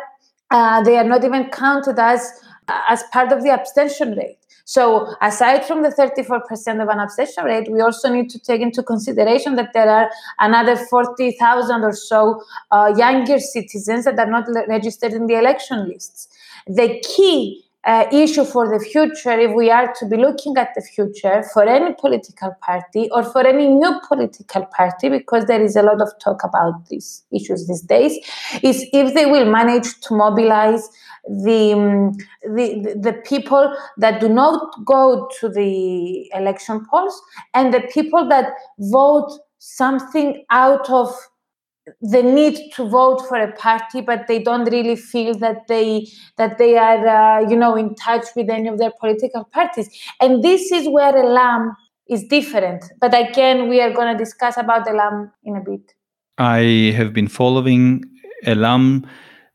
uh, 0.52 0.84
they 0.84 0.98
are 0.98 1.04
not 1.04 1.24
even 1.24 1.50
counted 1.50 1.98
as 1.98 2.22
as 2.68 3.04
part 3.12 3.32
of 3.32 3.44
the 3.44 3.50
abstention 3.50 4.16
rate. 4.16 4.38
So, 4.68 5.14
aside 5.22 5.64
from 5.64 5.84
the 5.84 5.90
34% 5.90 6.82
of 6.82 6.90
an 6.90 7.00
abstention 7.00 7.44
rate, 7.46 7.72
we 7.72 7.82
also 7.82 8.12
need 8.12 8.32
to 8.32 8.40
take 8.40 8.62
into 8.62 8.82
consideration 8.82 9.56
that 9.58 9.74
there 9.74 9.88
are 9.88 10.10
another 10.40 10.76
40,000 10.76 11.84
or 11.84 11.94
so 11.94 12.42
uh, 12.72 12.92
younger 12.98 13.40
citizens 13.40 14.06
that 14.06 14.18
are 14.18 14.26
not 14.26 14.48
registered 14.68 15.14
in 15.14 15.28
the 15.28 15.38
election 15.38 15.88
lists. 15.88 16.28
The 16.66 17.00
key 17.02 17.65
uh, 17.86 18.06
issue 18.12 18.44
for 18.44 18.68
the 18.68 18.84
future, 18.84 19.38
if 19.40 19.54
we 19.54 19.70
are 19.70 19.94
to 20.00 20.08
be 20.08 20.18
looking 20.18 20.58
at 20.58 20.70
the 20.76 20.82
future 20.82 21.44
for 21.54 21.64
any 21.64 21.94
political 22.00 22.56
party 22.62 23.10
or 23.12 23.24
for 23.24 23.46
any 23.46 23.68
new 23.68 24.00
political 24.08 24.66
party, 24.76 25.10
because 25.10 25.46
there 25.46 25.62
is 25.62 25.76
a 25.76 25.84
lot 25.84 26.02
of 26.02 26.10
talk 26.20 26.44
about 26.44 26.88
these 26.90 27.24
issues 27.32 27.68
these 27.68 27.82
days, 27.82 28.18
is 28.64 28.86
if 28.92 29.14
they 29.14 29.28
will 29.28 29.46
manage 29.46 30.00
to 30.02 30.16
mobilize 30.16 30.90
the, 31.28 31.74
um, 31.74 32.12
the, 32.56 32.96
the 33.00 33.14
people 33.26 33.76
that 33.98 34.20
do 34.20 34.30
not 34.30 34.84
go 34.86 35.30
to 35.40 35.50
the 35.50 36.30
election 36.34 36.86
polls 36.90 37.20
and 37.54 37.74
the 37.74 37.82
people 37.94 38.28
that 38.28 38.54
vote 38.80 39.32
something 39.60 40.44
out 40.50 40.90
of 40.90 41.16
the 42.02 42.24
need 42.24 42.72
to 42.74 42.88
vote 42.88 43.22
for 43.28 43.38
a 43.38 43.52
party 43.54 44.02
but 44.02 44.28
they 44.28 44.40
don't 44.42 44.66
really 44.72 44.96
feel 44.96 45.38
that 45.38 45.68
they 45.68 46.08
that 46.38 46.58
they 46.58 46.78
are 46.78 47.08
uh, 47.08 47.50
you 47.50 47.56
know 47.56 47.76
in 47.76 47.94
touch 47.96 48.26
with 48.36 48.50
any 48.50 48.68
of 48.68 48.78
their 48.78 48.92
political 49.00 49.44
parties. 49.44 49.90
And 50.20 50.44
this 50.44 50.72
is 50.72 50.88
where 50.90 51.16
elam 51.16 51.76
is 52.10 52.24
different. 52.24 52.84
But 53.00 53.14
again 53.14 53.70
we 53.70 53.82
are 53.82 53.94
going 53.94 54.12
to 54.12 54.18
discuss 54.18 54.58
about 54.58 54.88
elam 54.88 55.32
in 55.44 55.56
a 55.58 55.62
bit. 55.62 55.94
I 56.38 56.94
have 56.98 57.14
been 57.14 57.28
following 57.28 58.04
elam 58.46 59.08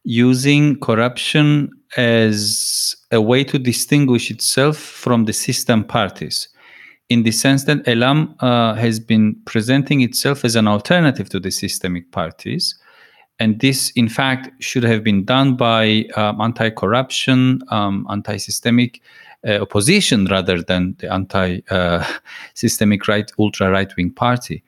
using 0.05 0.79
corruption 0.81 1.71
as 1.97 2.95
a 3.11 3.21
way 3.21 3.45
to 3.45 3.59
distinguish 3.59 4.31
itself 4.31 4.77
from 4.77 5.25
the 5.25 5.33
system 5.33 5.85
parties 5.85 6.49
in 7.11 7.25
the 7.25 7.33
sense 7.33 7.65
that 7.65 7.87
Elam 7.87 8.35
uh, 8.41 8.75
has 8.75 9.01
been 9.01 9.37
presenting 9.45 10.01
itself 10.01 10.45
as 10.45 10.57
an 10.57 10.67
alternative 10.67 11.29
to 11.29 11.41
the 11.41 11.51
systemic 11.51 12.11
parties. 12.13 12.77
And 13.41 13.61
this, 13.61 13.91
in 13.97 14.09
fact, 14.09 14.51
should 14.63 14.85
have 14.85 15.03
been 15.03 15.25
done 15.25 15.57
by 15.57 16.05
um, 16.15 16.41
anti 16.41 16.71
corruption, 16.71 17.61
um, 17.69 18.07
anti 18.09 18.37
systemic 18.37 19.03
uh, 19.47 19.61
opposition 19.61 20.27
rather 20.27 20.63
than 20.63 20.95
the 21.01 21.13
anti 21.13 21.61
uh, 21.71 22.07
systemic 22.55 23.09
right, 23.09 23.31
ultra 23.39 23.71
right 23.71 23.95
wing 23.97 24.13
party. 24.13 24.63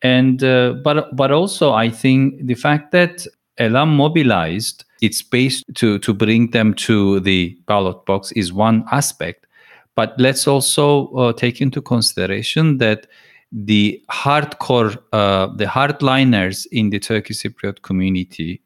And 0.00 0.42
uh, 0.42 0.74
but 0.82 1.14
but 1.14 1.30
also 1.30 1.72
I 1.72 1.90
think 1.90 2.46
the 2.46 2.54
fact 2.54 2.92
that 2.92 3.26
Elam 3.58 3.94
mobilized 3.96 4.84
its 5.02 5.20
base 5.20 5.62
to, 5.74 5.98
to 5.98 6.14
bring 6.14 6.52
them 6.52 6.74
to 6.74 7.20
the 7.20 7.56
ballot 7.66 8.06
box 8.06 8.32
is 8.32 8.52
one 8.52 8.84
aspect. 8.90 9.46
But 9.94 10.14
let's 10.18 10.46
also 10.46 11.08
uh, 11.08 11.32
take 11.32 11.60
into 11.60 11.82
consideration 11.82 12.78
that 12.78 13.06
the 13.52 14.02
hardcore, 14.10 14.96
uh, 15.12 15.48
the 15.54 15.66
hardliners 15.66 16.66
in 16.72 16.90
the 16.90 16.98
Turkish 16.98 17.42
Cypriot 17.42 17.82
community, 17.82 18.62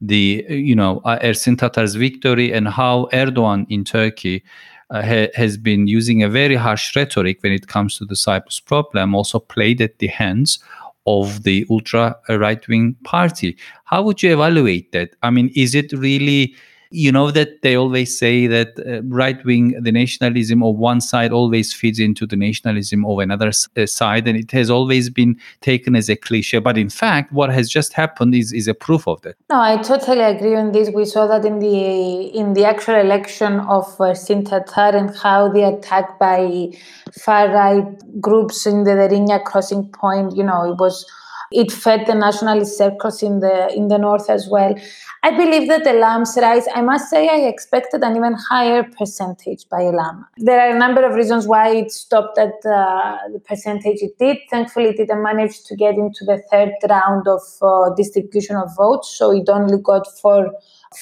the 0.00 0.46
you 0.48 0.76
know 0.76 1.00
uh, 1.04 1.18
Ersin 1.18 1.58
Tatar's 1.58 1.96
victory 1.96 2.52
and 2.52 2.68
how 2.68 3.08
Erdogan 3.12 3.66
in 3.68 3.82
Turkey 3.82 4.44
uh, 4.90 5.02
ha- 5.02 5.30
has 5.34 5.56
been 5.56 5.88
using 5.88 6.22
a 6.22 6.28
very 6.28 6.54
harsh 6.54 6.94
rhetoric 6.94 7.42
when 7.42 7.52
it 7.52 7.66
comes 7.66 7.98
to 7.98 8.04
the 8.04 8.14
Cyprus 8.14 8.60
problem, 8.60 9.14
also 9.14 9.40
played 9.40 9.80
at 9.80 9.98
the 9.98 10.06
hands 10.06 10.60
of 11.06 11.42
the 11.42 11.66
ultra 11.70 12.16
right 12.28 12.66
wing 12.68 12.94
party. 13.02 13.56
How 13.84 14.02
would 14.02 14.22
you 14.22 14.32
evaluate 14.32 14.92
that? 14.92 15.16
I 15.22 15.30
mean, 15.30 15.50
is 15.56 15.74
it 15.74 15.92
really 15.92 16.54
you 16.90 17.12
know 17.12 17.30
that 17.30 17.62
they 17.62 17.76
always 17.76 18.18
say 18.18 18.46
that 18.46 18.78
uh, 18.86 19.02
right 19.04 19.44
wing 19.44 19.74
the 19.80 19.92
nationalism 19.92 20.62
of 20.62 20.76
one 20.76 21.00
side 21.00 21.32
always 21.32 21.72
feeds 21.72 21.98
into 21.98 22.26
the 22.26 22.36
nationalism 22.36 23.04
of 23.04 23.18
another 23.18 23.50
uh, 23.76 23.86
side 23.86 24.26
and 24.26 24.38
it 24.38 24.50
has 24.50 24.70
always 24.70 25.10
been 25.10 25.38
taken 25.60 25.94
as 25.94 26.08
a 26.08 26.16
cliche. 26.16 26.58
But 26.58 26.78
in 26.78 26.88
fact 26.88 27.32
what 27.32 27.50
has 27.50 27.68
just 27.68 27.92
happened 27.92 28.34
is 28.34 28.52
is 28.52 28.68
a 28.68 28.74
proof 28.74 29.06
of 29.06 29.20
that. 29.22 29.36
No 29.50 29.60
i 29.60 29.76
totally 29.76 30.22
agree 30.22 30.56
on 30.56 30.72
this. 30.72 30.90
We 30.90 31.04
saw 31.04 31.26
that 31.26 31.44
in 31.44 31.58
the 31.58 32.26
in 32.40 32.54
the 32.54 32.64
actual 32.64 32.96
election 32.96 33.60
of 33.60 33.84
uh, 34.00 34.14
Sintatar 34.14 34.94
and 34.94 35.14
how 35.16 35.48
the 35.48 35.64
attack 35.68 36.18
by 36.18 36.72
far 37.20 37.48
right 37.48 38.20
groups 38.20 38.66
in 38.66 38.84
the 38.84 38.92
Deryneia 38.92 39.44
crossing 39.44 39.88
point 39.88 40.36
you 40.36 40.44
know 40.44 40.72
it 40.72 40.78
was 40.78 41.04
it 41.50 41.72
fed 41.72 42.06
the 42.06 42.14
nationalist 42.14 42.76
circles 42.76 43.22
in 43.22 43.40
the 43.40 43.72
in 43.74 43.88
the 43.88 43.98
north 43.98 44.28
as 44.28 44.48
well. 44.48 44.74
I 45.22 45.36
believe 45.36 45.68
that 45.68 45.84
the 45.84 45.90
Elam's 45.90 46.38
rise, 46.40 46.66
I 46.72 46.80
must 46.80 47.10
say, 47.10 47.28
I 47.28 47.48
expected 47.48 48.02
an 48.04 48.16
even 48.16 48.34
higher 48.34 48.84
percentage 48.84 49.68
by 49.68 49.82
Elam. 49.82 50.24
There 50.36 50.60
are 50.60 50.74
a 50.74 50.78
number 50.78 51.04
of 51.04 51.14
reasons 51.14 51.46
why 51.46 51.70
it 51.70 51.90
stopped 51.90 52.38
at 52.38 52.54
uh, 52.64 53.16
the 53.32 53.40
percentage 53.44 53.98
it 54.00 54.16
did. 54.18 54.38
Thankfully, 54.48 54.90
it 54.90 54.96
didn't 54.96 55.22
manage 55.22 55.64
to 55.64 55.76
get 55.76 55.96
into 55.96 56.24
the 56.24 56.40
third 56.50 56.70
round 56.88 57.26
of 57.26 57.42
uh, 57.62 57.94
distribution 57.96 58.56
of 58.56 58.74
votes, 58.76 59.16
so 59.16 59.32
it 59.32 59.48
only 59.48 59.78
got 59.82 60.06
four 60.20 60.52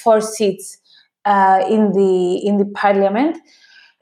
four 0.03 0.19
seats 0.19 0.77
uh, 1.25 1.63
in 1.69 1.91
the 1.93 2.37
in 2.43 2.57
the 2.57 2.65
parliament. 2.73 3.37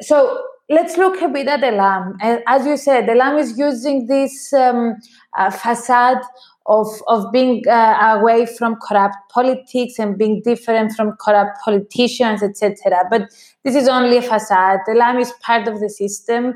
So 0.02 0.42
let's 0.70 0.98
look 0.98 1.22
a 1.22 1.28
bit 1.28 1.48
at 1.48 1.60
the 1.60 1.68
Elam. 1.68 2.18
As 2.48 2.66
you 2.66 2.78
said, 2.78 3.08
the 3.08 3.14
Elam 3.14 3.38
is 3.38 3.58
using 3.58 4.08
this 4.08 4.54
um, 4.54 4.96
uh, 5.38 5.52
facade 5.52 6.22
of, 6.68 6.88
of 7.08 7.32
being 7.32 7.62
uh, 7.68 8.18
away 8.20 8.46
from 8.46 8.76
corrupt 8.88 9.16
politics 9.32 10.00
and 10.00 10.18
being 10.18 10.42
different 10.44 10.92
from 10.94 11.14
corrupt 11.20 11.58
politicians, 11.64 12.42
etc. 12.42 13.04
But 13.10 13.30
this 13.64 13.76
is 13.76 13.88
only 13.88 14.18
a 14.18 14.22
facade. 14.22 14.80
Elam 14.90 15.20
is 15.20 15.32
part 15.42 15.68
of 15.68 15.80
the 15.80 15.90
system. 15.90 16.54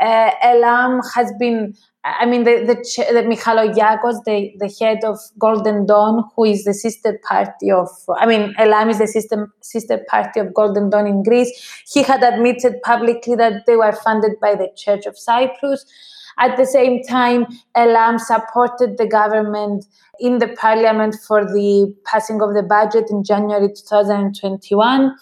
Uh, 0.00 0.30
Elam 0.42 1.00
has 1.14 1.32
been 1.38 1.74
I 2.04 2.26
mean, 2.26 2.42
the, 2.42 2.64
the, 2.66 2.74
the 3.12 3.22
Michaloliakos, 3.22 4.24
the, 4.24 4.52
the 4.58 4.74
head 4.80 5.04
of 5.04 5.20
Golden 5.38 5.86
Dawn, 5.86 6.24
who 6.34 6.44
is 6.44 6.64
the 6.64 6.74
sister 6.74 7.20
party 7.28 7.70
of, 7.70 7.88
I 8.18 8.26
mean, 8.26 8.54
Elam 8.58 8.90
is 8.90 8.98
the 8.98 9.06
sister, 9.06 9.52
sister 9.60 10.04
party 10.08 10.40
of 10.40 10.52
Golden 10.52 10.90
Dawn 10.90 11.06
in 11.06 11.22
Greece. 11.22 11.84
He 11.88 12.02
had 12.02 12.24
admitted 12.24 12.82
publicly 12.82 13.36
that 13.36 13.66
they 13.66 13.76
were 13.76 13.92
funded 13.92 14.32
by 14.40 14.56
the 14.56 14.68
Church 14.76 15.06
of 15.06 15.16
Cyprus. 15.16 15.84
At 16.38 16.56
the 16.56 16.66
same 16.66 17.02
time, 17.02 17.46
Elam 17.74 18.18
supported 18.18 18.98
the 18.98 19.06
government 19.06 19.84
in 20.20 20.38
the 20.38 20.48
parliament 20.48 21.16
for 21.26 21.44
the 21.44 21.94
passing 22.04 22.40
of 22.40 22.54
the 22.54 22.62
budget 22.62 23.10
in 23.10 23.24
January 23.24 23.68
2021. 23.68 25.16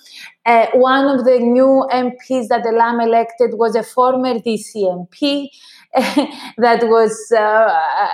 Uh, 0.47 0.67
one 0.75 1.07
of 1.07 1.25
the 1.25 1.39
new 1.39 1.87
MPs 1.93 2.49
that 2.49 2.67
Elam 2.67 3.01
elected 3.01 3.53
was 3.55 3.75
a 3.75 3.83
former 3.83 4.35
DCMP. 4.35 5.49
That 6.59 6.85
was, 6.85 7.33
uh, 7.37 8.09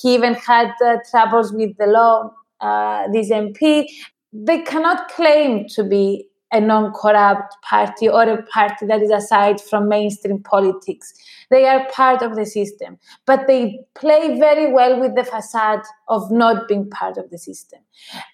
he 0.00 0.14
even 0.14 0.34
had 0.34 0.70
uh, 0.82 0.96
troubles 1.10 1.52
with 1.52 1.76
the 1.76 1.86
law, 1.86 2.32
uh, 2.60 3.08
this 3.12 3.30
MP. 3.30 3.86
They 4.32 4.62
cannot 4.62 5.08
claim 5.08 5.66
to 5.74 5.84
be 5.84 6.27
a 6.52 6.60
non 6.60 6.92
corrupt 6.92 7.56
party 7.62 8.08
or 8.08 8.22
a 8.22 8.42
party 8.42 8.86
that 8.86 9.02
is 9.02 9.10
aside 9.10 9.60
from 9.60 9.88
mainstream 9.88 10.42
politics. 10.42 11.12
They 11.50 11.66
are 11.66 11.86
part 11.90 12.22
of 12.22 12.36
the 12.36 12.46
system, 12.46 12.98
but 13.26 13.46
they 13.46 13.80
play 13.94 14.38
very 14.38 14.72
well 14.72 15.00
with 15.00 15.14
the 15.14 15.24
facade 15.24 15.82
of 16.08 16.30
not 16.30 16.68
being 16.68 16.88
part 16.90 17.16
of 17.16 17.30
the 17.30 17.38
system. 17.38 17.80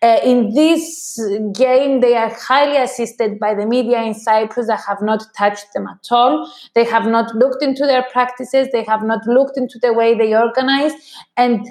Uh, 0.02 0.18
in 0.25 0.54
this 0.54 1.21
game, 1.54 2.00
they 2.00 2.16
are 2.16 2.33
highly 2.35 2.76
assisted 2.76 3.38
by 3.38 3.54
the 3.54 3.66
media 3.66 4.02
in 4.02 4.14
Cyprus 4.14 4.66
that 4.66 4.83
have 4.87 5.00
not 5.00 5.23
touched 5.37 5.73
them 5.75 5.87
at 5.87 6.06
all. 6.11 6.52
They 6.75 6.85
have 6.85 7.06
not 7.06 7.35
looked 7.35 7.62
into 7.62 7.87
their 7.87 8.04
practices, 8.12 8.68
they 8.73 8.85
have 8.85 9.02
not 9.02 9.26
looked 9.26 9.56
into 9.56 9.78
the 9.78 9.92
way 9.92 10.16
they 10.16 10.35
organize, 10.35 10.92
and 11.37 11.66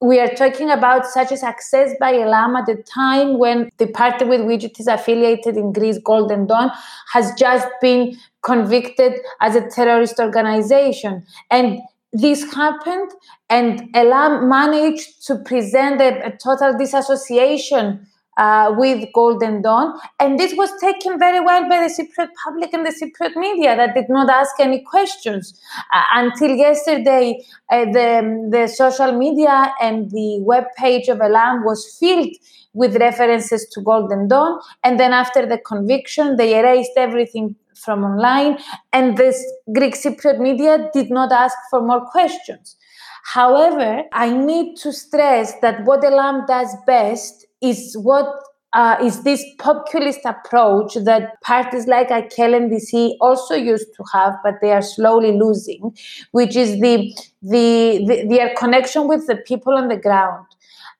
we 0.00 0.20
are 0.20 0.28
talking 0.28 0.70
about 0.70 1.06
such 1.06 1.32
a 1.32 1.36
success 1.36 1.92
by 1.98 2.14
Elam 2.14 2.54
at 2.54 2.66
the 2.66 2.82
time 2.82 3.38
when 3.38 3.68
the 3.78 3.88
party 3.88 4.24
with 4.24 4.44
which 4.44 4.62
it 4.62 4.78
is 4.78 4.86
affiliated 4.86 5.56
in 5.56 5.72
Greece, 5.72 5.98
Golden 5.98 6.46
Dawn, 6.46 6.70
has 7.12 7.32
just 7.34 7.66
been 7.80 8.16
convicted 8.42 9.14
as 9.40 9.56
a 9.56 9.68
terrorist 9.68 10.20
organization. 10.20 11.26
And 11.50 11.80
this 12.12 12.54
happened, 12.54 13.10
and 13.50 13.90
Elam 13.94 14.48
managed 14.48 15.26
to 15.26 15.36
present 15.36 16.00
a, 16.00 16.26
a 16.26 16.36
total 16.36 16.78
disassociation 16.78 18.06
uh, 18.38 18.72
with 18.76 19.08
Golden 19.12 19.60
Dawn. 19.62 19.98
And 20.18 20.38
this 20.38 20.54
was 20.56 20.70
taken 20.80 21.18
very 21.18 21.40
well 21.40 21.68
by 21.68 21.80
the 21.80 21.92
Cypriot 21.92 22.30
public 22.44 22.72
and 22.72 22.86
the 22.86 22.90
Cypriot 22.90 23.36
media 23.36 23.76
that 23.76 23.94
did 23.94 24.08
not 24.08 24.30
ask 24.30 24.58
any 24.60 24.82
questions. 24.82 25.60
Uh, 25.92 26.02
until 26.14 26.50
yesterday, 26.50 27.44
uh, 27.70 27.84
the, 27.86 28.48
the 28.50 28.66
social 28.68 29.12
media 29.12 29.72
and 29.80 30.10
the 30.10 30.40
web 30.42 30.64
page 30.76 31.08
of 31.08 31.20
Elam 31.20 31.64
was 31.64 31.96
filled 31.98 32.34
with 32.72 32.96
references 32.96 33.66
to 33.72 33.80
Golden 33.82 34.28
Dawn. 34.28 34.60
And 34.84 35.00
then 35.00 35.12
after 35.12 35.44
the 35.44 35.58
conviction, 35.58 36.36
they 36.36 36.58
erased 36.58 36.92
everything 36.96 37.56
from 37.74 38.04
online. 38.04 38.58
And 38.92 39.16
this 39.16 39.44
Greek 39.72 39.94
Cypriot 39.94 40.38
media 40.38 40.88
did 40.92 41.10
not 41.10 41.32
ask 41.32 41.56
for 41.70 41.80
more 41.80 42.04
questions. 42.06 42.76
However, 43.24 44.04
I 44.12 44.32
need 44.32 44.76
to 44.78 44.92
stress 44.92 45.54
that 45.60 45.84
what 45.84 46.04
Elam 46.04 46.46
does 46.46 46.74
best 46.86 47.47
is 47.60 47.96
what 47.98 48.26
uh, 48.74 48.96
is 49.02 49.22
this 49.22 49.44
populist 49.58 50.20
approach 50.24 50.94
that 50.94 51.40
parties 51.42 51.86
like 51.86 52.08
Akel 52.08 52.54
and 52.54 52.70
DISY 52.70 53.16
also 53.20 53.54
used 53.54 53.88
to 53.96 54.04
have, 54.12 54.34
but 54.44 54.54
they 54.60 54.72
are 54.72 54.82
slowly 54.82 55.32
losing, 55.32 55.96
which 56.32 56.54
is 56.54 56.78
the, 56.80 57.14
the, 57.42 58.04
the 58.06 58.26
their 58.28 58.54
connection 58.54 59.08
with 59.08 59.26
the 59.26 59.36
people 59.36 59.74
on 59.74 59.88
the 59.88 59.96
ground. 59.96 60.44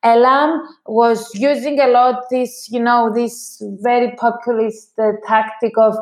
Elam 0.03 0.62
was 0.87 1.29
using 1.35 1.81
a 1.81 1.88
lot 1.88 2.23
this, 2.31 2.68
you 2.71 2.81
know, 2.81 3.12
this 3.12 3.61
very 3.81 4.12
populist 4.16 4.92
uh, 4.99 5.12
tactic 5.27 5.77
of 5.77 5.97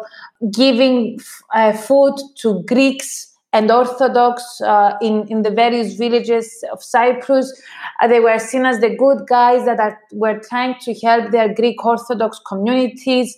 giving 0.52 1.18
uh, 1.54 1.72
food 1.72 2.14
to 2.36 2.62
Greeks 2.64 3.35
and 3.56 3.70
Orthodox 3.70 4.60
uh, 4.60 4.92
in, 5.00 5.26
in 5.28 5.40
the 5.40 5.50
various 5.50 5.94
villages 5.94 6.62
of 6.70 6.82
Cyprus. 6.82 7.50
Uh, 8.02 8.06
they 8.06 8.20
were 8.20 8.38
seen 8.38 8.66
as 8.66 8.80
the 8.80 8.94
good 8.94 9.26
guys 9.26 9.64
that 9.64 9.80
are, 9.80 9.98
were 10.12 10.38
trying 10.46 10.74
to 10.80 10.92
help 11.06 11.30
their 11.30 11.54
Greek 11.54 11.82
Orthodox 11.82 12.38
communities. 12.46 13.34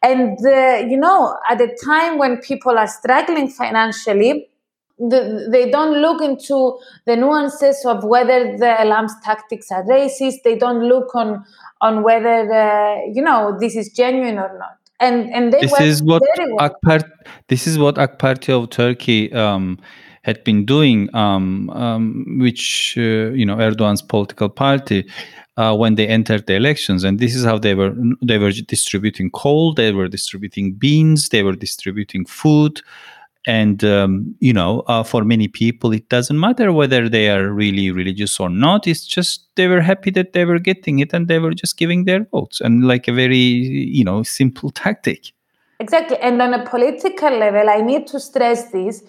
And, 0.00 0.38
uh, 0.46 0.86
you 0.88 0.96
know, 0.96 1.36
at 1.50 1.60
a 1.60 1.74
time 1.84 2.18
when 2.18 2.36
people 2.36 2.78
are 2.78 2.86
struggling 2.86 3.48
financially, 3.48 4.48
the, 4.96 5.48
they 5.50 5.68
don't 5.70 6.00
look 6.02 6.22
into 6.22 6.78
the 7.06 7.16
nuances 7.16 7.84
of 7.84 8.04
whether 8.04 8.56
the 8.56 8.80
Elam's 8.80 9.14
tactics 9.24 9.72
are 9.72 9.84
racist. 9.84 10.42
They 10.44 10.56
don't 10.56 10.84
look 10.84 11.14
on 11.16 11.44
on 11.80 12.02
whether 12.02 12.52
uh, 12.52 12.96
you 13.14 13.22
know 13.22 13.56
this 13.60 13.76
is 13.76 13.90
genuine 13.90 14.38
or 14.38 14.58
not 14.58 14.77
and 15.00 15.32
and 15.32 15.52
they 15.52 15.60
this 15.60 15.80
is 15.80 16.02
what 16.02 16.22
well. 16.36 16.72
AK 16.84 17.02
this 17.48 17.66
is 17.66 17.78
what 17.78 17.98
AK 17.98 18.18
Party 18.18 18.52
of 18.52 18.70
Turkey 18.70 19.32
um, 19.32 19.78
had 20.22 20.42
been 20.44 20.64
doing, 20.64 21.14
um, 21.14 21.70
um, 21.70 22.38
which 22.40 22.94
uh, 22.96 23.30
you 23.32 23.46
know 23.46 23.56
Erdogan's 23.56 24.02
political 24.02 24.48
party. 24.48 25.08
Uh, 25.56 25.74
when 25.74 25.96
they 25.96 26.06
entered 26.06 26.46
the 26.46 26.54
elections, 26.54 27.02
and 27.02 27.18
this 27.18 27.34
is 27.34 27.44
how 27.44 27.58
they 27.58 27.74
were 27.74 27.92
they 28.22 28.38
were 28.38 28.52
distributing 28.52 29.28
coal, 29.30 29.74
they 29.74 29.90
were 29.92 30.06
distributing 30.06 30.72
beans, 30.72 31.30
they 31.30 31.42
were 31.42 31.56
distributing 31.56 32.24
food, 32.24 32.80
and 33.48 33.82
um, 33.82 34.36
you 34.40 34.52
know 34.52 34.80
uh, 34.86 35.02
for 35.02 35.24
many 35.24 35.48
people 35.48 35.90
it 35.92 36.08
doesn't 36.10 36.38
matter 36.38 36.70
whether 36.70 37.08
they 37.08 37.30
are 37.30 37.48
really 37.48 37.90
religious 37.90 38.38
or 38.38 38.50
not. 38.50 38.86
It's 38.86 39.06
just 39.06 39.48
they 39.56 39.66
were 39.66 39.80
happy 39.80 40.10
that 40.10 40.34
they 40.34 40.44
were 40.44 40.58
getting 40.58 40.98
it 40.98 41.14
and 41.14 41.26
they 41.26 41.38
were 41.38 41.54
just 41.54 41.78
giving 41.78 42.04
their 42.04 42.24
votes 42.24 42.60
and 42.60 42.86
like 42.86 43.08
a 43.08 43.12
very 43.12 43.46
you 43.98 44.04
know 44.04 44.22
simple 44.22 44.70
tactic. 44.82 45.32
Exactly. 45.80 46.18
And 46.18 46.42
on 46.42 46.54
a 46.54 46.64
political 46.66 47.30
level 47.30 47.70
i 47.70 47.80
need 47.80 48.06
to 48.08 48.20
stress 48.20 48.70
this. 48.70 49.02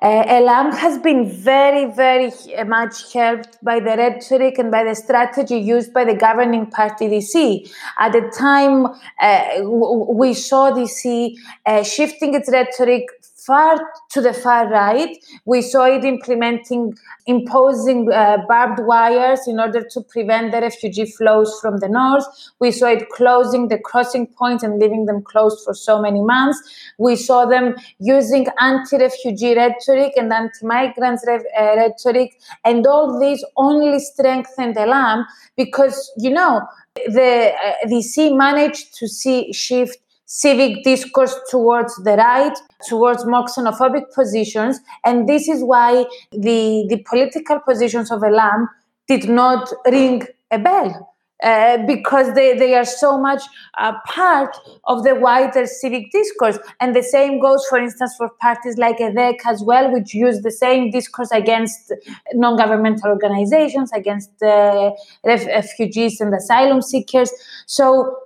Uh, 0.00 0.22
Elam 0.28 0.70
has 0.70 0.96
been 0.98 1.28
very, 1.28 1.86
very 1.86 2.30
much 2.66 3.12
helped 3.12 3.58
by 3.64 3.80
the 3.80 3.96
rhetoric 3.96 4.56
and 4.56 4.70
by 4.70 4.84
the 4.84 4.94
strategy 4.94 5.56
used 5.56 5.92
by 5.92 6.04
the 6.04 6.14
governing 6.14 6.66
party 6.66 7.08
DISY. 7.08 7.68
At 7.98 8.12
the 8.12 8.30
time, 8.38 8.86
uh, 9.20 9.68
we 10.22 10.34
saw 10.34 10.70
DISY 10.70 11.36
uh, 11.66 11.82
shifting 11.82 12.34
its 12.34 12.48
rhetoric 12.48 13.06
far 13.48 13.78
to 14.10 14.20
the 14.20 14.34
far 14.34 14.70
right. 14.70 15.16
We 15.46 15.62
saw 15.62 15.84
it 15.86 16.04
implementing, 16.04 16.94
imposing 17.26 18.12
uh, 18.12 18.38
barbed 18.46 18.80
wires 18.86 19.48
in 19.48 19.58
order 19.58 19.82
to 19.92 20.00
prevent 20.02 20.52
the 20.52 20.60
refugee 20.60 21.06
flows 21.06 21.58
from 21.60 21.78
the 21.78 21.88
north. 21.88 22.26
We 22.60 22.70
saw 22.70 22.88
it 22.88 23.08
closing 23.08 23.68
the 23.68 23.78
crossing 23.78 24.26
points 24.26 24.62
and 24.62 24.78
leaving 24.78 25.06
them 25.06 25.22
closed 25.22 25.64
for 25.64 25.74
so 25.74 26.00
many 26.00 26.20
months. 26.20 26.58
We 26.98 27.16
saw 27.16 27.46
them 27.46 27.74
using 27.98 28.46
anti-refugee 28.60 29.54
rhetoric 29.56 30.12
and 30.16 30.32
anti-migrants 30.32 31.24
re- 31.26 31.50
uh, 31.58 31.76
rhetoric, 31.76 32.38
and 32.64 32.86
all 32.86 33.18
this 33.18 33.42
only 33.56 33.98
strengthened 33.98 34.76
Elam 34.76 35.24
because 35.56 36.12
you 36.18 36.30
know 36.30 36.60
the 37.06 37.52
uh, 37.52 37.88
DISY 37.88 38.34
managed 38.34 38.94
to 38.98 39.08
see 39.08 39.52
shift 39.52 39.98
civic 40.28 40.84
discourse 40.84 41.34
towards 41.50 41.96
the 42.04 42.12
right, 42.12 42.56
towards 42.86 43.24
more 43.26 43.46
xenophobic 43.46 44.12
positions. 44.14 44.78
And 45.04 45.28
this 45.28 45.48
is 45.48 45.64
why 45.64 46.04
the, 46.32 46.86
the 46.88 47.02
political 47.08 47.58
positions 47.60 48.12
of 48.12 48.22
Elam 48.22 48.68
did 49.08 49.28
not 49.28 49.72
ring 49.86 50.22
a 50.50 50.58
bell. 50.58 51.14
Uh, 51.40 51.78
because 51.86 52.34
they, 52.34 52.58
they 52.58 52.74
are 52.74 52.84
so 52.84 53.16
much 53.16 53.40
uh, 53.78 53.92
part 54.08 54.56
of 54.88 55.04
the 55.04 55.14
wider 55.14 55.66
civic 55.66 56.10
discourse. 56.10 56.58
And 56.80 56.96
the 56.96 57.02
same 57.02 57.40
goes, 57.40 57.64
for 57.70 57.78
instance, 57.78 58.12
for 58.18 58.28
parties 58.40 58.76
like 58.76 58.96
EDEK 59.00 59.46
as 59.46 59.62
well, 59.62 59.92
which 59.92 60.12
use 60.14 60.42
the 60.42 60.50
same 60.50 60.90
discourse 60.90 61.30
against 61.30 61.92
non 62.34 62.56
governmental 62.56 63.10
organizations, 63.10 63.92
against 63.92 64.42
uh, 64.42 64.90
ref- 65.24 65.46
refugees 65.46 66.20
and 66.20 66.34
asylum 66.34 66.82
seekers. 66.82 67.30
So 67.66 68.16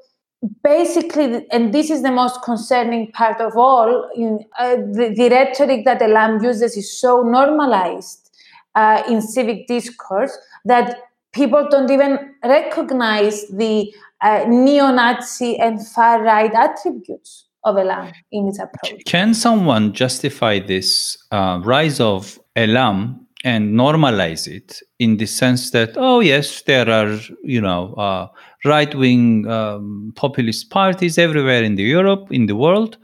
basically, 0.63 1.47
and 1.51 1.73
this 1.73 1.91
is 1.91 2.03
the 2.03 2.11
most 2.11 2.43
concerning 2.43 3.13
part 3.13 3.41
of 3.41 3.57
all, 3.57 4.09
in, 4.17 4.45
uh, 4.59 4.77
the, 4.77 5.13
the, 5.17 5.29
rhetoric 5.31 5.85
that 5.85 6.03
Elam 6.03 6.43
uses 6.43 6.77
is 6.77 7.01
so 7.01 7.23
normalized 7.23 8.31
uh, 8.75 9.03
in 9.09 9.23
civic 9.23 9.67
discourse 9.67 10.37
that 10.65 10.99
people 11.33 11.67
don't 11.71 11.91
even 11.91 12.35
recognize 12.45 13.47
the 13.49 13.93
uh, 14.21 14.45
neo-Nazi 14.49 15.59
and 15.59 15.87
far-right 15.89 16.53
attributes 16.55 17.47
of 17.65 17.77
Elam 17.77 18.13
in 18.33 18.49
its 18.49 18.59
approach. 18.59 19.05
Can 19.07 19.35
someone 19.35 19.93
justify 19.93 20.59
this 20.59 21.17
uh, 21.31 21.61
rise 21.63 22.01
of 22.01 22.41
Elam 22.57 23.22
and 23.45 23.75
normalize 23.75 24.47
it 24.47 24.81
in 24.99 25.17
the 25.17 25.27
sense 25.27 25.71
that 25.71 25.95
oh 25.97 26.21
yes 26.21 26.63
there 26.63 26.89
are 26.89 27.19
you 27.43 27.61
know 27.61 27.95
uh, 27.95 28.29
right 28.65 28.95
wing 28.95 29.47
um, 29.49 30.13
populist 30.15 30.71
parties 30.71 31.19
everywhere 31.19 31.63
in 31.63 31.75
the 31.75 31.83
Europe 31.83 32.31
in 32.31 32.47
the 32.47 32.57
world 32.57 32.97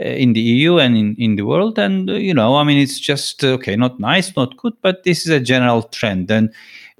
uh, 0.00 0.04
in 0.04 0.32
the 0.32 0.40
EU 0.40 0.78
and 0.78 0.96
in, 0.96 1.14
in 1.18 1.36
the 1.36 1.42
world. 1.44 1.78
And 1.78 2.08
uh, 2.08 2.14
you 2.14 2.32
know 2.32 2.56
I 2.56 2.64
mean 2.64 2.78
it's 2.78 2.98
just 2.98 3.44
okay 3.44 3.76
not 3.76 4.00
nice 4.00 4.34
not 4.36 4.56
good 4.56 4.74
but 4.80 5.02
this 5.04 5.26
is 5.26 5.30
a 5.30 5.40
general 5.40 5.82
trend. 5.82 6.30
And 6.30 6.52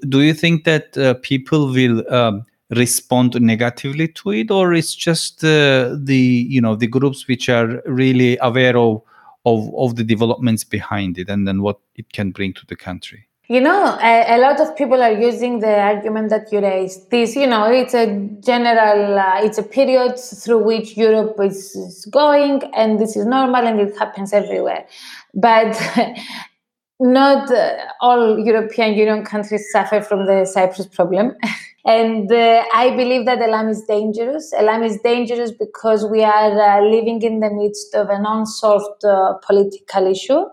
do 0.07 0.21
you 0.21 0.33
think 0.33 0.65
that 0.65 0.97
uh, 0.97 1.15
people 1.15 1.71
will 1.71 2.03
um, 2.13 2.45
respond 2.71 3.39
negatively 3.41 4.07
to 4.07 4.31
it 4.31 4.51
or 4.51 4.73
it's 4.73 4.93
just 4.93 5.43
uh, 5.43 5.95
the 5.97 6.45
you 6.47 6.61
know 6.61 6.75
the 6.75 6.87
groups 6.87 7.27
which 7.27 7.49
are 7.49 7.81
really 7.85 8.37
aware 8.41 8.77
of 8.77 9.01
of, 9.45 9.73
of 9.75 9.95
the 9.95 10.03
developments 10.03 10.63
behind 10.63 11.17
it 11.17 11.29
and 11.29 11.47
then 11.47 11.61
what 11.61 11.79
it 11.95 12.11
can 12.13 12.31
bring 12.31 12.53
to 12.53 12.65
the 12.67 12.75
country 12.75 13.27
you 13.47 13.59
know 13.59 13.97
a, 14.01 14.35
a 14.35 14.37
lot 14.37 14.59
of 14.59 14.75
people 14.75 15.01
are 15.01 15.11
using 15.11 15.59
the 15.59 15.79
argument 15.79 16.29
that 16.29 16.51
you 16.51 16.59
raised 16.59 17.09
this 17.11 17.35
you 17.35 17.47
know 17.47 17.65
it's 17.71 17.93
a 17.93 18.05
general 18.39 19.19
uh, 19.19 19.43
it's 19.43 19.57
a 19.57 19.63
period 19.63 20.17
through 20.17 20.63
which 20.63 20.95
europe 20.95 21.35
is, 21.41 21.75
is 21.75 22.05
going 22.05 22.61
and 22.73 22.99
this 22.99 23.15
is 23.15 23.25
normal 23.25 23.67
and 23.67 23.79
it 23.79 23.97
happens 23.97 24.31
everywhere 24.31 24.85
but 25.33 25.75
not 27.01 27.51
uh, 27.51 27.77
all 27.99 28.39
European 28.39 28.93
Union 28.93 29.25
countries 29.25 29.71
suffer 29.71 30.01
from 30.01 30.27
the 30.27 30.45
Cyprus 30.45 30.85
problem. 30.85 31.35
and 31.85 32.31
uh, 32.31 32.63
I 32.73 32.95
believe 32.95 33.25
that 33.25 33.41
Elam 33.41 33.69
is 33.69 33.83
dangerous. 33.87 34.53
Elam 34.53 34.83
is 34.83 34.99
dangerous 35.03 35.51
because 35.51 36.05
we 36.05 36.23
are 36.23 36.59
uh, 36.59 36.81
living 36.83 37.21
in 37.23 37.39
the 37.39 37.49
midst 37.49 37.95
of 37.95 38.09
an 38.09 38.25
unsolved 38.25 39.03
uh, 39.03 39.33
political 39.45 40.05
issue. 40.07 40.43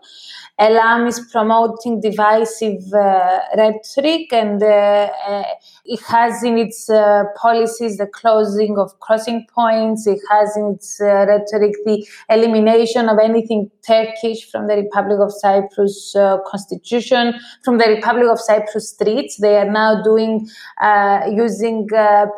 Elam 0.58 1.06
is 1.06 1.20
promoting 1.30 2.00
divisive 2.00 2.92
uh, 2.92 3.40
rhetoric 3.56 4.32
and 4.32 4.62
uh, 4.62 5.08
uh, 5.26 5.42
it 5.88 6.00
has 6.02 6.42
in 6.42 6.58
its 6.58 6.90
uh, 6.90 7.24
policies 7.40 7.96
the 7.96 8.06
closing 8.06 8.76
of 8.78 9.00
crossing 9.00 9.46
points. 9.54 10.06
It 10.06 10.20
has 10.30 10.54
in 10.54 10.74
its 10.74 11.00
uh, 11.00 11.24
rhetoric 11.26 11.74
the 11.86 12.06
elimination 12.28 13.08
of 13.08 13.18
anything 13.18 13.70
Turkish 13.86 14.50
from 14.50 14.66
the 14.66 14.76
Republic 14.76 15.18
of 15.18 15.32
Cyprus 15.32 16.14
uh, 16.14 16.36
constitution, 16.46 17.34
from 17.64 17.78
the 17.78 17.86
Republic 17.86 18.26
of 18.30 18.38
Cyprus 18.38 18.90
streets. 18.90 19.38
They 19.38 19.56
are 19.56 19.70
now 19.70 20.02
doing 20.02 20.46
using 21.34 21.88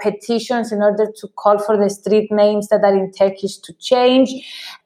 petitions 0.00 0.70
in 0.70 0.80
order 0.80 1.06
to 1.06 1.28
call 1.36 1.58
for 1.58 1.76
the 1.76 1.90
street 1.90 2.30
names 2.30 2.68
that 2.68 2.84
are 2.84 2.94
in 2.94 3.10
Turkish 3.12 3.58
to 3.58 3.72
change. 3.80 4.30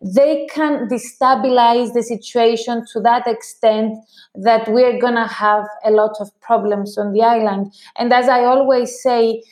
They 0.01 0.47
can 0.47 0.89
destabilize 0.89 1.93
the 1.93 2.03
situation 2.03 2.87
to 2.93 3.01
that 3.01 3.27
extent 3.27 3.99
that 4.35 4.67
we're 4.69 4.99
going 4.99 5.15
to 5.15 5.27
have 5.27 5.67
a 5.85 5.91
lot 5.91 6.17
of 6.21 6.29
problems 6.41 6.97
on 6.99 7.13
the 7.13 7.23
island. 7.23 7.73
And 7.97 8.13
as 8.13 8.29
I 8.29 8.54
always 8.55 9.03
say, 9.03 9.43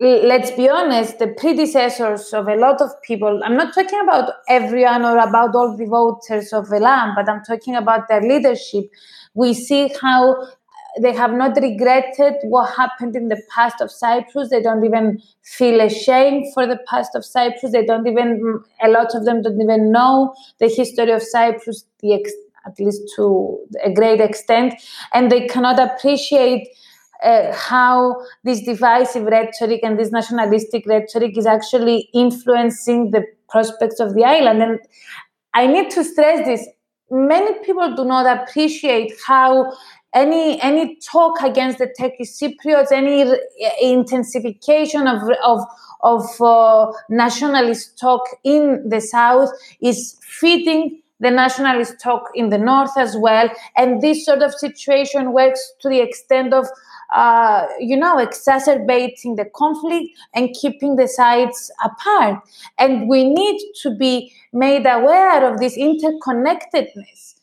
let's 0.00 0.50
be 0.52 0.68
honest, 0.68 1.18
the 1.18 1.28
predecessors 1.42 2.32
of 2.32 2.48
a 2.48 2.56
lot 2.56 2.80
of 2.80 2.90
people, 3.02 3.40
I'm 3.44 3.56
not 3.56 3.74
talking 3.74 4.00
about 4.02 4.32
everyone 4.48 5.04
or 5.04 5.18
about 5.18 5.54
all 5.54 5.76
the 5.76 5.84
voters 5.84 6.52
of 6.52 6.72
Elam, 6.72 7.12
but 7.14 7.28
I'm 7.28 7.42
talking 7.44 7.76
about 7.76 8.08
their 8.08 8.22
leadership. 8.22 8.84
We 9.34 9.52
see 9.52 9.92
how 10.00 10.22
they 11.00 11.12
have 11.12 11.32
not 11.32 11.56
regretted 11.56 12.34
what 12.44 12.74
happened 12.74 13.14
in 13.14 13.28
the 13.28 13.40
past 13.54 13.80
of 13.80 13.90
Cyprus. 13.90 14.48
They 14.50 14.62
don't 14.62 14.84
even 14.84 15.20
feel 15.42 15.80
ashamed 15.80 16.46
for 16.54 16.66
the 16.66 16.78
past 16.88 17.14
of 17.14 17.24
Cyprus. 17.24 17.72
They 17.72 17.84
don't 17.84 18.06
even, 18.06 18.60
a 18.82 18.88
lot 18.88 19.14
of 19.14 19.24
them 19.24 19.42
don't 19.42 19.60
even 19.60 19.92
know 19.92 20.34
the 20.58 20.68
history 20.68 21.12
of 21.12 21.22
Cyprus, 21.22 21.84
the 22.00 22.14
ex- 22.14 22.32
at 22.66 22.78
least 22.78 23.02
to 23.16 23.58
a 23.82 23.92
great 23.92 24.20
extent, 24.20 24.74
and 25.14 25.30
they 25.30 25.46
cannot 25.46 25.78
appreciate 25.78 26.68
uh, 27.22 27.52
how 27.52 28.16
this 28.44 28.62
divisive 28.62 29.24
rhetoric 29.24 29.80
and 29.82 29.98
this 29.98 30.10
nationalistic 30.10 30.86
rhetoric 30.86 31.36
is 31.36 31.46
actually 31.46 32.08
influencing 32.14 33.10
the 33.10 33.24
prospects 33.48 34.00
of 34.00 34.14
the 34.14 34.24
island. 34.24 34.62
And 34.62 34.78
I 35.54 35.66
need 35.66 35.90
to 35.90 36.04
stress 36.04 36.46
this 36.46 36.66
many 37.10 37.58
people 37.64 37.94
do 37.94 38.04
not 38.04 38.26
appreciate 38.26 39.12
how 39.26 39.72
any 40.12 40.60
any 40.60 40.96
talk 40.96 41.40
against 41.42 41.78
the 41.78 41.92
Turkish 41.98 42.30
Cypriots, 42.30 42.92
any 42.92 43.32
intensification 43.80 45.06
of 45.06 45.22
of 45.44 45.60
of 46.02 46.24
uh, 46.40 46.90
nationalist 47.08 47.98
talk 47.98 48.22
in 48.42 48.88
the 48.88 49.00
south 49.00 49.50
is 49.80 50.18
feeding 50.22 51.00
the 51.20 51.30
nationalist 51.30 52.00
talk 52.00 52.22
in 52.34 52.48
the 52.48 52.58
north 52.58 52.96
as 52.96 53.16
well. 53.16 53.50
And 53.76 54.00
this 54.00 54.24
sort 54.24 54.42
of 54.42 54.54
situation 54.54 55.32
works 55.32 55.60
to 55.80 55.88
the 55.88 56.00
extent 56.00 56.54
of, 56.54 56.66
uh, 57.14 57.66
you 57.78 57.96
know, 57.96 58.18
exacerbating 58.18 59.36
the 59.36 59.44
conflict 59.44 60.08
and 60.34 60.54
keeping 60.54 60.96
the 60.96 61.08
sides 61.08 61.70
apart. 61.84 62.42
And 62.78 63.08
we 63.08 63.24
need 63.24 63.60
to 63.82 63.94
be 63.96 64.32
made 64.52 64.86
aware 64.86 65.50
of 65.50 65.58
this 65.58 65.76
interconnectedness. 65.76 67.34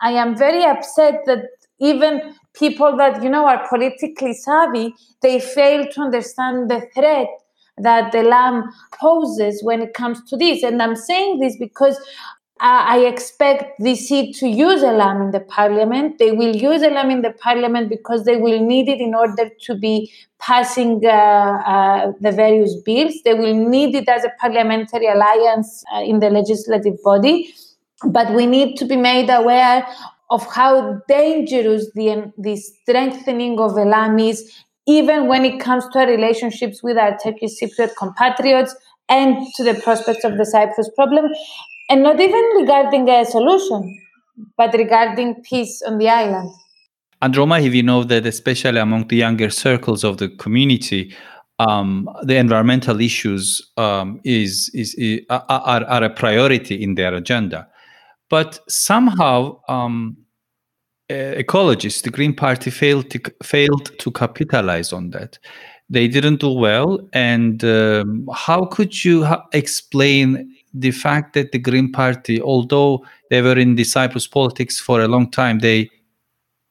I 0.00 0.12
am 0.12 0.36
very 0.36 0.64
upset 0.64 1.22
that 1.26 1.46
even 1.80 2.34
people 2.54 2.96
that 2.96 3.22
you 3.22 3.28
know 3.28 3.46
are 3.46 3.66
politically 3.68 4.32
savvy 4.32 4.94
they 5.22 5.40
fail 5.40 5.86
to 5.86 6.00
understand 6.00 6.70
the 6.70 6.80
threat 6.94 7.28
that 7.78 8.12
the 8.12 8.18
Elam 8.18 8.70
poses 9.00 9.62
when 9.62 9.82
it 9.82 9.94
comes 9.94 10.22
to 10.30 10.36
this 10.36 10.62
and 10.62 10.80
i'm 10.80 10.94
saying 10.94 11.40
this 11.40 11.56
because 11.58 11.98
I 12.66 13.00
expect 13.00 13.78
DISY 13.78 14.32
to 14.38 14.48
use 14.48 14.82
Elam 14.82 15.20
in 15.20 15.30
the 15.32 15.40
parliament. 15.40 16.18
They 16.18 16.32
will 16.32 16.56
use 16.56 16.82
Elam 16.82 17.10
in 17.10 17.20
the 17.20 17.32
parliament 17.32 17.90
because 17.90 18.24
they 18.24 18.36
will 18.38 18.58
need 18.58 18.88
it 18.88 19.00
in 19.00 19.14
order 19.14 19.50
to 19.66 19.74
be 19.74 20.10
passing 20.38 21.02
uh, 21.04 21.10
uh, 21.10 22.12
the 22.22 22.32
various 22.32 22.74
bills. 22.76 23.16
They 23.22 23.34
will 23.34 23.54
need 23.54 23.94
it 23.94 24.08
as 24.08 24.24
a 24.24 24.30
parliamentary 24.40 25.08
alliance 25.08 25.84
uh, 25.94 26.00
in 26.00 26.20
the 26.20 26.30
legislative 26.30 27.02
body. 27.02 27.54
But 28.02 28.32
we 28.32 28.46
need 28.46 28.78
to 28.78 28.86
be 28.86 28.96
made 28.96 29.28
aware 29.28 29.86
of 30.30 30.46
how 30.50 31.02
dangerous 31.06 31.90
the, 31.94 32.32
the 32.38 32.56
strengthening 32.56 33.60
of 33.60 33.76
Elam 33.76 34.18
is, 34.18 34.50
even 34.86 35.26
when 35.26 35.44
it 35.44 35.60
comes 35.60 35.86
to 35.92 35.98
our 35.98 36.06
relationships 36.06 36.82
with 36.82 36.96
our 36.96 37.18
Turkish 37.22 37.60
Cypriot 37.60 37.94
compatriots 37.98 38.74
and 39.10 39.46
to 39.56 39.64
the 39.64 39.74
prospects 39.74 40.24
of 40.24 40.38
the 40.38 40.46
Cyprus 40.46 40.88
problem 40.96 41.30
and 41.90 42.02
not 42.02 42.20
even 42.20 42.42
regarding 42.56 43.08
a 43.08 43.24
solution, 43.24 43.98
but 44.56 44.72
regarding 44.74 45.42
peace 45.42 45.82
on 45.86 45.98
the 45.98 46.08
island. 46.08 46.50
And 47.22 47.36
Roma, 47.36 47.58
if 47.60 47.74
you 47.74 47.82
know 47.82 48.04
that 48.04 48.26
especially 48.26 48.78
among 48.78 49.08
the 49.08 49.16
younger 49.16 49.50
circles 49.50 50.04
of 50.04 50.18
the 50.18 50.28
community, 50.28 51.14
um, 51.58 52.08
the 52.22 52.36
environmental 52.36 53.00
issues 53.00 53.70
um, 53.76 54.20
is, 54.24 54.70
is, 54.74 54.94
is 54.96 55.20
are, 55.30 55.44
are, 55.48 56.04
a 56.04 56.10
priority 56.10 56.82
in 56.82 56.96
their 56.96 57.14
agenda. 57.14 57.68
But 58.28 58.58
somehow, 58.68 59.60
um, 59.68 60.16
ecologists, 61.08 62.02
the 62.02 62.10
Green 62.10 62.34
Party 62.34 62.70
failed 62.70 63.10
to, 63.10 63.20
failed 63.42 63.98
to 63.98 64.10
capitalize 64.10 64.92
on 64.92 65.10
that. 65.10 65.38
They 65.88 66.08
didn't 66.08 66.40
do 66.40 66.50
well. 66.50 66.98
And 67.12 67.62
um, 67.64 68.28
how 68.34 68.64
could 68.66 69.04
you 69.04 69.24
ha- 69.24 69.46
explain 69.52 70.53
the 70.74 70.90
fact 70.90 71.34
that 71.34 71.52
the 71.52 71.58
Green 71.58 71.90
Party, 71.92 72.42
although 72.42 73.06
they 73.30 73.40
were 73.40 73.58
in 73.58 73.76
the 73.76 73.84
Cyprus 73.84 74.26
politics 74.26 74.80
for 74.80 75.00
a 75.00 75.08
long 75.08 75.30
time, 75.30 75.60
they 75.60 75.88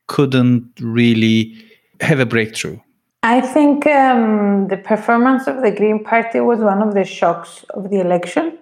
couldn't 0.07 0.69
really 0.81 1.55
have 2.01 2.19
a 2.19 2.25
breakthrough. 2.25 2.77
I 3.23 3.39
think 3.39 3.87
um, 3.87 4.67
the 4.67 4.75
performance 4.75 5.47
of 5.47 5.61
the 5.61 5.71
Green 5.71 6.03
Party 6.03 6.41
was 6.41 6.59
one 6.59 6.81
of 6.81 6.93
the 6.93 7.05
shocks 7.05 7.63
of 7.69 7.89
the 7.89 8.01
election. 8.01 8.57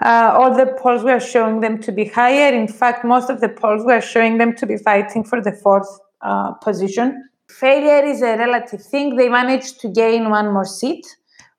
Uh, 0.00 0.32
all 0.34 0.56
the 0.56 0.74
polls 0.80 1.02
were 1.02 1.20
showing 1.20 1.60
them 1.60 1.78
to 1.82 1.92
be 1.92 2.06
higher. 2.06 2.54
In 2.54 2.66
fact, 2.66 3.04
most 3.04 3.28
of 3.28 3.42
the 3.42 3.50
polls 3.50 3.84
were 3.84 4.00
showing 4.00 4.38
them 4.38 4.56
to 4.56 4.64
be 4.64 4.78
fighting 4.78 5.22
for 5.22 5.42
the 5.42 5.52
fourth 5.52 5.88
uh, 6.22 6.52
position. 6.52 7.28
Failure 7.50 8.02
is 8.06 8.22
a 8.22 8.38
relative 8.38 8.82
thing. 8.82 9.16
They 9.16 9.28
managed 9.28 9.80
to 9.80 9.88
gain 9.88 10.30
one 10.30 10.50
more 10.52 10.64
seat. 10.64 11.04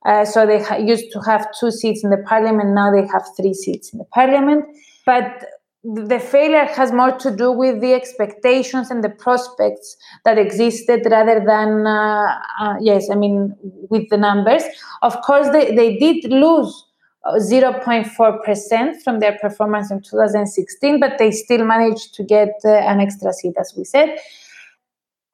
Uh, 0.06 0.26
so 0.26 0.46
they 0.46 0.62
ha- 0.62 0.78
used 0.78 1.12
to 1.12 1.20
have 1.22 1.48
two 1.60 1.72
seats 1.72 2.04
in 2.04 2.10
the 2.10 2.24
parliament. 2.28 2.70
Now 2.74 2.92
they 2.92 3.06
have 3.08 3.24
three 3.38 3.54
seats 3.54 3.94
in 3.94 4.00
the 4.00 4.06
parliament. 4.06 4.66
But 5.06 5.46
the 5.84 6.20
failure 6.20 6.66
has 6.66 6.92
more 6.92 7.18
to 7.18 7.36
do 7.36 7.52
with 7.52 7.82
the 7.82 7.94
expectations 7.94 8.92
and 8.92 9.04
the 9.04 9.10
prospects 9.10 9.98
that 10.26 10.38
existed 10.38 11.08
rather 11.10 11.44
than, 11.44 11.88
uh, 11.88 12.38
uh, 12.60 12.76
yes, 12.80 13.10
I 13.10 13.16
mean, 13.16 13.56
with 13.90 14.10
the 14.10 14.18
numbers. 14.18 14.64
Of 15.02 15.20
course, 15.22 15.50
they, 15.50 15.76
they 15.76 15.98
did 15.98 16.32
lose 16.32 16.86
0.4% 17.26 19.02
from 19.04 19.20
their 19.20 19.38
performance 19.40 19.92
in 19.92 20.02
2016, 20.02 21.00
but 21.00 21.18
they 21.18 21.32
still 21.32 21.66
managed 21.66 22.14
to 22.16 22.24
get 22.24 22.50
uh, 22.66 22.70
an 22.70 23.00
extra 23.00 23.34
seat, 23.34 23.54
as 23.60 23.74
we 23.76 23.84
said. 23.84 24.18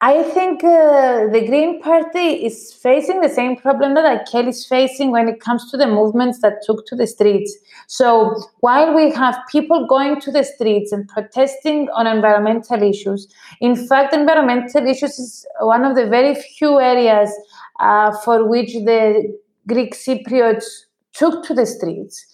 I 0.00 0.22
think 0.22 0.62
uh, 0.62 1.26
the 1.26 1.44
Green 1.44 1.82
Party 1.82 2.44
is 2.46 2.72
facing 2.72 3.20
the 3.20 3.28
same 3.28 3.56
problem 3.56 3.94
that 3.94 4.28
Akel 4.28 4.46
is 4.46 4.64
facing 4.64 5.10
when 5.10 5.28
it 5.28 5.40
comes 5.40 5.68
to 5.72 5.76
the 5.76 5.88
movements 5.88 6.40
that 6.40 6.62
took 6.64 6.86
to 6.86 6.94
the 6.94 7.06
streets. 7.06 7.56
So 7.88 8.36
while 8.60 8.94
we 8.94 9.10
have 9.10 9.36
people 9.50 9.88
going 9.88 10.20
to 10.20 10.30
the 10.30 10.44
streets 10.44 10.92
and 10.92 11.08
protesting 11.08 11.88
on 11.96 12.06
environmental 12.06 12.80
issues, 12.80 13.26
in 13.60 13.74
fact, 13.74 14.14
environmental 14.14 14.86
issues 14.86 15.18
is 15.18 15.46
one 15.58 15.84
of 15.84 15.96
the 15.96 16.06
very 16.06 16.36
few 16.36 16.78
areas 16.78 17.32
uh, 17.80 18.16
for 18.18 18.48
which 18.48 18.74
the 18.74 19.36
Greek 19.66 19.96
Cypriots 19.96 20.66
took 21.12 21.44
to 21.46 21.54
the 21.54 21.66
streets. 21.66 22.24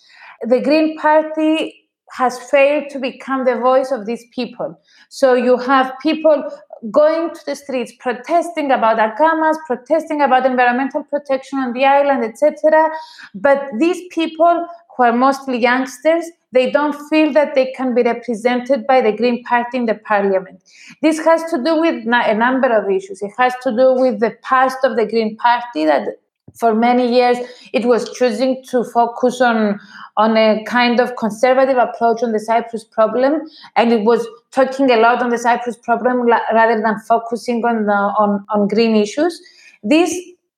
The 0.43 0.61
Green 0.61 0.99
Party 0.99 1.81
has 2.11 2.39
failed 2.51 2.91
to 2.91 2.99
become 2.99 3.45
the 3.45 3.57
voice 3.57 3.91
of 3.91 4.07
these 4.07 4.25
people. 4.33 4.79
So 5.09 5.35
you 5.35 5.57
have 5.57 5.93
people 6.03 6.49
going 6.91 7.33
to 7.35 7.41
the 7.47 7.57
streets 7.57 7.93
protesting 7.99 8.71
about 8.71 8.99
Akamas 8.99 9.57
protesting 9.67 10.21
about 10.21 10.45
environmental 10.45 11.03
protection 11.05 11.59
on 11.59 11.73
the 11.73 11.85
island 11.85 12.25
etc 12.25 12.91
but 13.35 13.69
these 13.79 14.03
people 14.11 14.67
who 14.97 15.03
are 15.03 15.13
mostly 15.13 15.59
youngsters 15.59 16.31
they 16.55 16.71
don't 16.71 16.97
feel 17.11 17.33
that 17.33 17.55
they 17.57 17.73
can 17.73 17.95
be 17.95 18.03
represented 18.03 18.87
by 18.87 19.01
the 19.01 19.11
green 19.11 19.43
party 19.43 19.77
in 19.77 19.87
the 19.87 19.97
parliament. 19.97 20.63
This 21.03 21.19
has 21.25 21.43
to 21.51 21.63
do 21.63 21.81
with 21.81 22.07
a 22.07 22.35
number 22.35 22.69
of 22.73 22.89
issues. 22.89 23.21
It 23.23 23.33
has 23.37 23.55
to 23.65 23.73
do 23.73 23.95
with 23.95 24.21
the 24.21 24.37
past 24.43 24.79
of 24.85 24.97
the 24.97 25.05
green 25.05 25.37
party 25.37 25.85
that 25.85 26.07
for 26.55 26.75
many 26.75 27.13
years 27.13 27.39
it 27.73 27.85
was 27.85 28.11
choosing 28.17 28.63
to 28.71 28.85
focus 28.85 29.41
on 29.41 29.81
on 30.17 30.37
a 30.37 30.63
kind 30.65 31.01
of 31.01 31.17
conservative 31.17 31.77
approach 31.77 32.23
on 32.23 32.33
the 32.33 32.39
Cyprus 32.39 32.85
problem, 32.85 33.43
and 33.75 33.93
it 33.93 34.05
was 34.05 34.27
talking 34.53 34.91
a 34.91 34.97
lot 34.97 35.21
on 35.21 35.31
the 35.31 35.39
Cyprus 35.39 35.77
problem 35.77 36.29
rather 36.53 36.81
than 36.81 37.01
focusing 37.01 37.65
on 37.65 37.87
the, 37.87 37.93
on, 37.93 38.45
on 38.51 38.69
green 38.69 38.95
issues. 38.95 39.41
This 39.83 40.17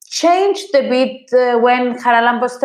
changed 0.09 0.73
a 0.75 0.87
bit 0.87 1.33
uh, 1.33 1.57
when 1.59 1.97
Charalambos 1.97 2.59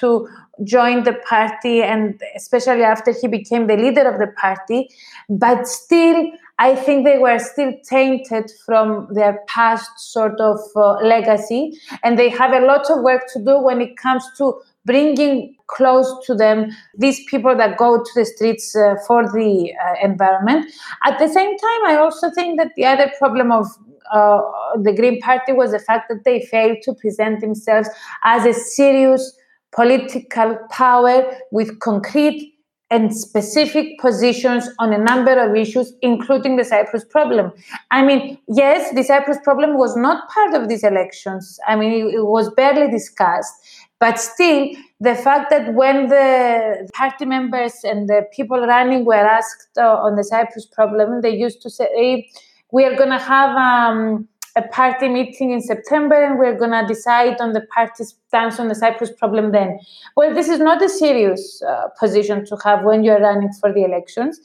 to 0.00 0.28
joined 0.64 1.06
the 1.06 1.14
party, 1.28 1.82
and 1.82 2.20
especially 2.36 2.82
after 2.82 3.12
he 3.12 3.26
became 3.28 3.66
the 3.66 3.76
leader 3.76 4.02
of 4.02 4.18
the 4.18 4.32
party. 4.40 4.88
But 5.28 5.66
still, 5.66 6.30
I 6.58 6.76
think 6.76 7.04
they 7.04 7.18
were 7.18 7.38
still 7.38 7.72
tainted 7.88 8.50
from 8.64 9.08
their 9.12 9.40
past 9.48 9.90
sort 9.98 10.40
of 10.40 10.58
uh, 10.76 10.92
legacy, 11.02 11.78
and 12.04 12.18
they 12.18 12.28
have 12.28 12.52
a 12.52 12.64
lot 12.64 12.90
of 12.90 13.02
work 13.02 13.22
to 13.32 13.44
do 13.44 13.58
when 13.60 13.80
it 13.80 13.96
comes 13.96 14.24
to 14.38 14.60
bringing 14.84 15.56
close 15.66 16.12
to 16.26 16.34
them 16.34 16.70
these 16.96 17.24
people 17.30 17.56
that 17.56 17.78
go 17.78 17.98
to 17.98 18.10
the 18.14 18.24
streets 18.24 18.76
uh, 18.76 18.94
for 19.06 19.24
the 19.32 19.72
uh, 19.84 19.94
environment. 20.02 20.70
At 21.04 21.18
the 21.18 21.28
same 21.28 21.56
time, 21.56 21.86
I 21.86 21.96
also 21.96 22.30
think 22.30 22.58
that 22.58 22.72
the 22.76 22.84
other 22.84 23.10
problem 23.18 23.50
of 23.50 23.66
uh, 24.12 24.40
the 24.82 24.92
Green 24.92 25.20
Party 25.20 25.52
was 25.52 25.72
the 25.72 25.78
fact 25.78 26.08
that 26.10 26.24
they 26.24 26.40
failed 26.40 26.78
to 26.82 26.94
present 26.94 27.40
themselves 27.40 27.88
as 28.22 28.44
a 28.44 28.52
serious 28.52 29.36
political 29.72 30.58
power 30.70 31.24
with 31.50 31.80
concrete 31.80 32.51
and 32.92 33.16
specific 33.16 33.98
positions 33.98 34.68
on 34.78 34.92
a 34.92 34.98
number 34.98 35.32
of 35.32 35.56
issues, 35.56 35.94
including 36.02 36.56
the 36.56 36.64
Cyprus 36.64 37.04
problem. 37.04 37.50
I 37.90 38.04
mean, 38.04 38.38
yes, 38.48 38.94
the 38.94 39.02
Cyprus 39.02 39.38
problem 39.42 39.78
was 39.78 39.96
not 39.96 40.28
part 40.28 40.54
of 40.54 40.68
these 40.68 40.84
elections. 40.84 41.58
I 41.66 41.74
mean, 41.74 41.92
it, 41.92 42.14
it 42.16 42.26
was 42.26 42.52
barely 42.54 42.90
discussed. 42.90 43.54
But 43.98 44.20
still, 44.20 44.68
the 45.00 45.14
fact 45.14 45.48
that 45.50 45.72
when 45.72 46.08
the 46.08 46.86
party 46.92 47.24
members 47.24 47.72
and 47.82 48.08
the 48.10 48.26
people 48.30 48.60
running 48.60 49.06
were 49.06 49.14
asked 49.14 49.68
uh, 49.78 50.06
on 50.06 50.16
the 50.16 50.24
Cyprus 50.24 50.66
problem, 50.66 51.22
they 51.22 51.34
used 51.34 51.62
to 51.62 51.70
say, 51.70 52.28
We 52.72 52.84
are 52.84 52.94
going 52.94 53.10
to 53.10 53.18
have 53.18 53.56
um, 53.56 54.28
a 54.56 54.62
party 54.62 55.08
meeting 55.08 55.50
in 55.50 55.60
September 55.60 56.14
and 56.14 56.38
we're 56.38 56.58
going 56.58 56.70
to 56.70 56.86
decide 56.86 57.40
on 57.40 57.52
the 57.52 57.62
party's 57.74 58.14
stance 58.28 58.60
on 58.60 58.68
the 58.68 58.74
Cyprus 58.74 59.10
problem 59.10 59.52
then. 59.52 59.78
Well, 60.16 60.34
this 60.34 60.48
is 60.48 60.58
not 60.58 60.82
a 60.82 60.88
serious 60.88 61.62
uh, 61.62 61.88
position 61.98 62.44
to 62.46 62.56
have 62.64 62.84
when 62.84 63.02
you're 63.02 63.20
running 63.20 63.50
for 63.60 63.72
the 63.72 63.84
elections. 63.84 64.40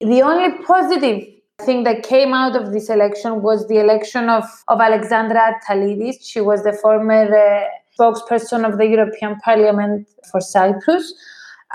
The 0.00 0.22
only 0.22 0.62
positive 0.64 1.26
thing 1.62 1.84
that 1.84 2.02
came 2.02 2.32
out 2.32 2.56
of 2.56 2.72
this 2.72 2.88
election 2.88 3.42
was 3.42 3.66
the 3.68 3.78
election 3.78 4.28
of, 4.28 4.44
of 4.68 4.80
Alexandra 4.80 5.54
Attalides. 5.54 6.16
She 6.22 6.40
was 6.40 6.62
the 6.62 6.72
former 6.72 7.24
uh, 7.34 7.64
spokesperson 7.98 8.70
of 8.70 8.78
the 8.78 8.86
European 8.86 9.36
Parliament 9.40 10.08
for 10.30 10.40
Cyprus. 10.40 11.12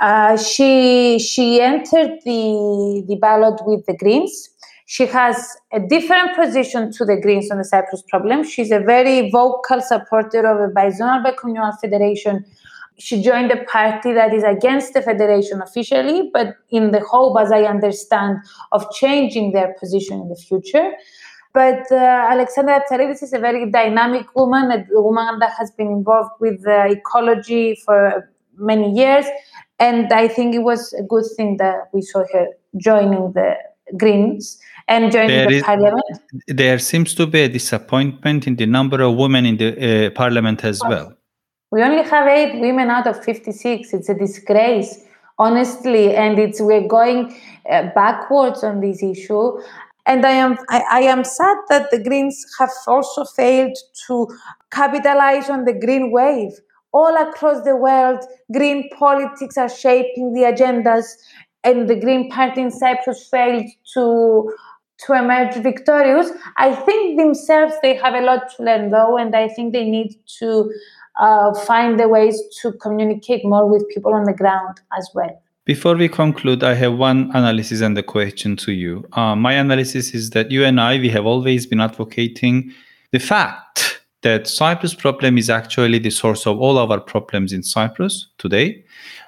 Uh, 0.01 0.36
she 0.36 1.17
she 1.19 1.62
entered 1.62 2.19
the 2.25 3.04
the 3.08 3.15
ballot 3.15 3.62
with 3.65 3.86
the 3.86 3.95
Greens. 3.95 4.49
She 4.85 5.07
has 5.07 5.57
a 5.73 5.79
different 5.79 6.35
position 6.35 6.91
to 6.93 7.05
the 7.05 7.19
Greens 7.19 7.49
on 7.49 7.57
the 7.57 7.63
Cyprus 7.63 8.03
problem. 8.07 8.43
She's 8.43 8.71
a 8.71 8.79
very 8.79 9.31
vocal 9.31 9.81
supporter 9.81 10.45
of 10.45 10.69
a 10.69 10.71
bizonal 10.71 11.23
bicommunal 11.25 11.73
federation. 11.79 12.45
She 12.97 13.21
joined 13.21 13.51
a 13.51 13.63
party 13.65 14.13
that 14.13 14.33
is 14.33 14.43
against 14.43 14.93
the 14.93 15.01
federation 15.01 15.61
officially, 15.61 16.29
but 16.31 16.55
in 16.69 16.91
the 16.91 17.01
hope, 17.01 17.37
as 17.39 17.51
I 17.51 17.63
understand, 17.63 18.37
of 18.71 18.89
changing 18.91 19.53
their 19.53 19.75
position 19.79 20.21
in 20.21 20.29
the 20.29 20.35
future. 20.35 20.93
But 21.53 21.91
uh, 21.91 21.95
Alexandra 21.95 22.81
Attalides 22.81 23.23
is 23.23 23.33
a 23.33 23.39
very 23.39 23.69
dynamic 23.71 24.35
woman, 24.35 24.71
a 24.71 25.01
woman 25.01 25.39
that 25.39 25.53
has 25.57 25.71
been 25.71 25.87
involved 25.87 26.31
with 26.39 26.65
uh, 26.67 26.85
ecology 26.89 27.75
for 27.85 28.29
many 28.57 28.91
years. 28.91 29.25
And 29.79 30.13
I 30.13 30.27
think 30.27 30.53
it 30.53 30.59
was 30.59 30.93
a 30.93 31.03
good 31.03 31.25
thing 31.35 31.57
that 31.57 31.89
we 31.91 32.01
saw 32.01 32.23
her 32.33 32.47
joining 32.77 33.31
the 33.33 33.55
Greens 33.97 34.59
and 34.87 35.11
joining 35.11 35.29
there 35.29 35.47
the 35.47 35.55
is, 35.55 35.63
parliament. 35.63 36.05
There 36.47 36.79
seems 36.79 37.15
to 37.15 37.25
be 37.25 37.41
a 37.41 37.49
disappointment 37.49 38.47
in 38.47 38.55
the 38.55 38.65
number 38.65 39.01
of 39.01 39.15
women 39.15 39.45
in 39.45 39.57
the 39.57 40.07
uh, 40.07 40.09
parliament 40.11 40.63
as 40.63 40.81
well. 40.87 41.15
We 41.71 41.81
only 41.81 42.03
have 42.03 42.27
eight 42.27 42.59
women 42.61 42.89
out 42.89 43.07
of 43.07 43.23
56. 43.23 43.93
It's 43.93 44.09
a 44.09 44.13
disgrace, 44.13 45.03
honestly. 45.39 46.15
And 46.15 46.37
it's 46.37 46.61
we're 46.61 46.87
going 46.87 47.35
uh, 47.69 47.89
backwards 47.95 48.63
on 48.63 48.81
this 48.81 49.01
issue. 49.01 49.59
And 50.05 50.23
I 50.23 50.31
am 50.31 50.57
I, 50.69 50.83
I, 50.91 51.01
am 51.01 51.23
sad 51.23 51.57
that 51.69 51.89
the 51.89 52.01
Greens 52.01 52.45
have 52.59 52.69
also 52.85 53.25
failed 53.25 53.75
to 54.05 54.27
capitalize 54.71 55.49
on 55.49 55.65
the 55.65 55.73
green 55.73 56.11
wave. 56.11 56.51
All 56.93 57.17
across 57.17 57.63
the 57.63 57.75
world, 57.75 58.23
green 58.53 58.87
politics 58.97 59.57
are 59.57 59.67
shaping 59.67 60.33
the 60.33 60.41
agendas, 60.41 61.05
and 61.65 61.89
the 61.89 61.99
Green 61.99 62.29
Party 62.29 62.61
in 62.61 62.71
Cyprus 62.71 63.27
failed 63.29 63.65
to 63.95 64.53
to 65.05 65.13
emerge 65.13 65.55
victorious. 65.55 66.29
I 66.58 66.73
think 66.73 67.19
themselves 67.19 67.73
they 67.81 67.95
have 67.95 68.13
a 68.13 68.21
lot 68.21 68.55
to 68.55 68.63
learn 68.63 68.91
though, 68.91 69.17
and 69.17 69.36
I 69.36 69.47
think 69.47 69.73
they 69.73 69.86
need 69.86 70.15
to 70.39 70.71
uh, 71.19 71.53
find 71.53 71.99
the 71.99 72.08
ways 72.08 72.41
to 72.62 72.71
communicate 72.73 73.45
more 73.45 73.69
with 73.69 73.88
people 73.89 74.13
on 74.13 74.23
the 74.23 74.34
ground 74.34 74.79
as 74.97 75.10
well. 75.13 75.41
Before 75.65 75.95
we 75.95 76.08
conclude, 76.08 76.63
I 76.63 76.75
have 76.75 76.93
one 76.93 77.31
analysis 77.34 77.81
and 77.81 77.97
a 77.97 78.03
question 78.03 78.55
to 78.58 78.71
you. 78.71 79.03
Uh, 79.13 79.36
my 79.36 79.53
analysis 79.53 80.13
is 80.13 80.29
that 80.31 80.51
you 80.51 80.63
and 80.63 80.79
I, 80.79 80.99
we 80.99 81.10
have 81.10 81.25
always 81.25 81.65
been 81.65 81.81
advocating 81.81 82.71
the 83.12 83.19
fact 83.19 84.04
that 84.25 84.47
Cyprus 84.47 84.95
problem 84.95 85.38
is 85.38 85.51
actually 85.51 85.99
the 85.99 86.09
source 86.09 86.47
of 86.47 86.59
all 86.59 86.79
our 86.79 86.99
problems 86.99 87.53
in 87.53 87.61
Cyprus 87.61 88.27
today, 88.39 88.83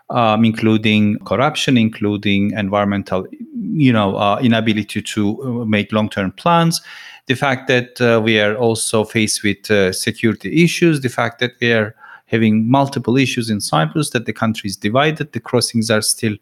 um, 0.09 0.43
including 0.43 1.19
corruption, 1.19 1.77
including 1.77 2.51
environmental, 2.51 3.27
you 3.73 3.93
know, 3.93 4.17
uh, 4.17 4.39
inability 4.41 5.03
to 5.03 5.21
uh, 5.43 5.65
make 5.65 5.93
long-term 5.93 6.31
plans, 6.31 6.81
the 7.27 7.35
fact 7.35 7.67
that 7.67 8.01
uh, 8.01 8.19
we 8.23 8.39
are 8.39 8.55
also 8.55 9.03
faced 9.03 9.43
with 9.43 9.69
uh, 9.69 9.93
security 9.93 10.63
issues, 10.63 11.01
the 11.01 11.09
fact 11.09 11.39
that 11.41 11.51
we 11.61 11.71
are 11.71 11.93
having 12.25 12.67
multiple 12.67 13.17
issues 13.17 13.51
in 13.51 13.61
Cyprus, 13.61 14.09
that 14.09 14.25
the 14.25 14.33
country 14.33 14.67
is 14.67 14.75
divided, 14.75 15.31
the 15.31 15.39
crossings 15.39 15.91
are 15.91 16.01
still, 16.01 16.35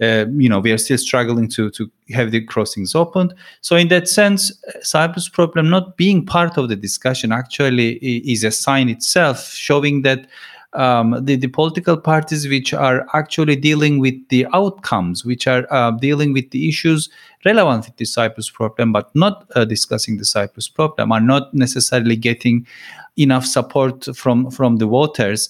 uh, 0.00 0.26
you 0.32 0.48
know, 0.48 0.58
we 0.58 0.72
are 0.72 0.78
still 0.78 0.98
struggling 0.98 1.48
to, 1.48 1.70
to 1.70 1.90
have 2.10 2.30
the 2.30 2.44
crossings 2.44 2.94
opened. 2.94 3.34
So, 3.62 3.76
in 3.76 3.88
that 3.88 4.08
sense, 4.08 4.52
Cyprus 4.82 5.28
problem 5.28 5.70
not 5.70 5.96
being 5.96 6.26
part 6.26 6.58
of 6.58 6.68
the 6.68 6.76
discussion 6.76 7.32
actually 7.32 7.94
is 7.96 8.44
a 8.44 8.50
sign 8.50 8.88
itself 8.88 9.48
showing 9.52 10.02
that 10.02 10.26
um, 10.74 11.24
the, 11.24 11.36
the 11.36 11.48
political 11.48 11.96
parties 11.96 12.46
which 12.46 12.74
are 12.74 13.06
actually 13.14 13.56
dealing 13.56 13.98
with 13.98 14.14
the 14.28 14.46
outcomes, 14.52 15.24
which 15.24 15.46
are 15.46 15.66
uh, 15.70 15.90
dealing 15.92 16.34
with 16.34 16.50
the 16.50 16.68
issues 16.68 17.08
relevant 17.44 17.84
to 17.84 17.92
the 17.96 18.04
Cyprus 18.04 18.50
problem, 18.50 18.92
but 18.92 19.14
not 19.14 19.50
uh, 19.54 19.64
discussing 19.64 20.18
the 20.18 20.26
Cyprus 20.26 20.68
problem, 20.68 21.12
are 21.12 21.20
not 21.20 21.54
necessarily 21.54 22.16
getting 22.16 22.66
enough 23.16 23.46
support 23.46 24.04
from 24.14 24.50
from 24.50 24.76
the 24.76 24.86
voters. 24.86 25.48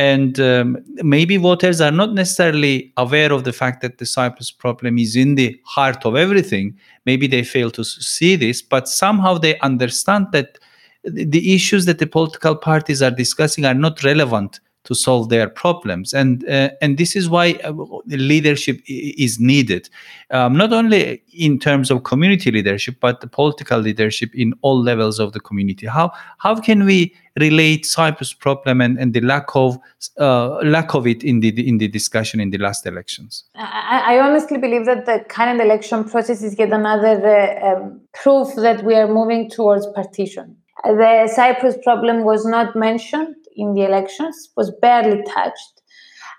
And 0.00 0.40
um, 0.40 0.78
maybe 1.02 1.36
voters 1.36 1.78
are 1.82 1.90
not 1.90 2.14
necessarily 2.14 2.90
aware 2.96 3.34
of 3.34 3.44
the 3.44 3.52
fact 3.52 3.82
that 3.82 3.98
the 3.98 4.06
Cyprus 4.06 4.50
problem 4.50 4.96
is 4.96 5.14
in 5.14 5.34
the 5.34 5.60
heart 5.66 6.06
of 6.06 6.16
everything. 6.16 6.74
Maybe 7.04 7.26
they 7.26 7.42
fail 7.44 7.70
to 7.72 7.84
see 7.84 8.34
this, 8.34 8.62
but 8.62 8.88
somehow 8.88 9.36
they 9.36 9.58
understand 9.58 10.28
that 10.32 10.56
the 11.04 11.54
issues 11.54 11.84
that 11.84 11.98
the 11.98 12.06
political 12.06 12.56
parties 12.56 13.02
are 13.02 13.10
discussing 13.10 13.66
are 13.66 13.74
not 13.74 14.02
relevant 14.02 14.60
to 14.90 14.94
solve 14.96 15.28
their 15.28 15.48
problems. 15.48 16.12
And 16.12 16.44
uh, 16.48 16.70
and 16.82 16.98
this 16.98 17.14
is 17.14 17.30
why 17.30 17.52
uh, 17.62 17.72
leadership 18.06 18.80
is 18.86 19.38
needed. 19.38 19.88
Um, 20.32 20.56
not 20.56 20.72
only 20.72 21.22
in 21.32 21.60
terms 21.60 21.92
of 21.92 22.02
community 22.02 22.50
leadership 22.50 22.96
but 23.00 23.20
the 23.20 23.28
political 23.28 23.78
leadership 23.78 24.30
in 24.34 24.52
all 24.62 24.82
levels 24.82 25.20
of 25.20 25.32
the 25.32 25.38
community. 25.38 25.86
How 25.86 26.10
how 26.38 26.56
can 26.56 26.84
we 26.84 27.14
relate 27.38 27.86
cyprus 27.86 28.32
problem 28.32 28.80
and, 28.80 28.98
and 28.98 29.14
the 29.14 29.20
lack 29.20 29.54
of 29.54 29.78
uh, 30.18 30.58
lack 30.64 30.92
of 30.94 31.06
it 31.06 31.22
in 31.22 31.38
the 31.38 31.50
in 31.68 31.78
the 31.78 31.86
discussion 31.86 32.40
in 32.40 32.50
the 32.50 32.58
last 32.58 32.84
elections? 32.84 33.44
I, 33.54 34.16
I 34.16 34.20
honestly 34.26 34.58
believe 34.58 34.86
that 34.86 35.06
the 35.06 35.24
current 35.28 35.60
election 35.60 36.02
process 36.02 36.42
is 36.42 36.58
yet 36.58 36.72
another 36.72 37.14
uh, 37.24 37.76
um, 37.76 38.00
proof 38.12 38.48
that 38.56 38.82
we 38.84 38.96
are 38.96 39.06
moving 39.06 39.48
towards 39.48 39.86
partition. 39.94 40.56
The 40.82 41.30
Cyprus 41.32 41.76
problem 41.84 42.24
was 42.24 42.44
not 42.44 42.74
mentioned 42.74 43.36
in 43.60 43.74
the 43.74 43.82
elections, 43.82 44.50
was 44.56 44.70
barely 44.82 45.22
touched. 45.22 45.82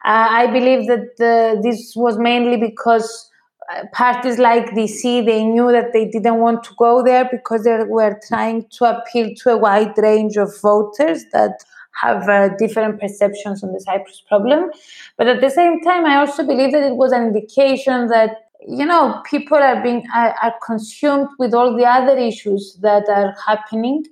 Uh, 0.04 0.28
I 0.30 0.48
believe 0.48 0.88
that 0.88 1.62
this 1.62 1.94
was 1.96 2.18
mainly 2.18 2.58
because 2.58 3.30
uh, 3.72 3.84
parties 3.94 4.40
like 4.40 4.74
DISY 4.74 5.22
they 5.22 5.44
knew 5.44 5.72
that 5.72 5.94
they 5.94 6.06
didn't 6.06 6.40
want 6.40 6.64
to 6.64 6.72
go 6.78 7.04
there 7.04 7.30
because 7.32 7.64
they 7.64 7.78
were 7.88 8.20
trying 8.28 8.66
to 8.72 8.86
appeal 8.86 9.30
to 9.38 9.52
a 9.52 9.58
wide 9.58 9.98
range 9.98 10.36
of 10.36 10.50
voters 10.62 11.24
that 11.32 11.64
have 12.02 12.28
uh, 12.28 12.50
different 12.58 13.00
perceptions 13.00 13.64
on 13.64 13.72
the 13.74 13.80
Cyprus 13.80 14.24
problem. 14.28 14.72
But 15.18 15.28
at 15.28 15.42
the 15.42 15.50
same 15.50 15.82
time, 15.82 16.06
I 16.06 16.16
also 16.16 16.46
believe 16.46 16.72
that 16.72 16.84
it 16.84 16.96
was 16.96 17.12
an 17.12 17.28
indication 17.28 18.08
that 18.08 18.38
you 18.68 18.86
know 18.86 19.22
people 19.30 19.58
are 19.58 19.82
being 19.82 20.04
are, 20.14 20.36
are 20.42 20.56
consumed 20.66 21.28
with 21.40 21.54
all 21.54 21.76
the 21.78 21.86
other 21.86 22.18
issues 22.18 22.78
that 22.82 23.08
are 23.10 23.36
happening 23.46 24.06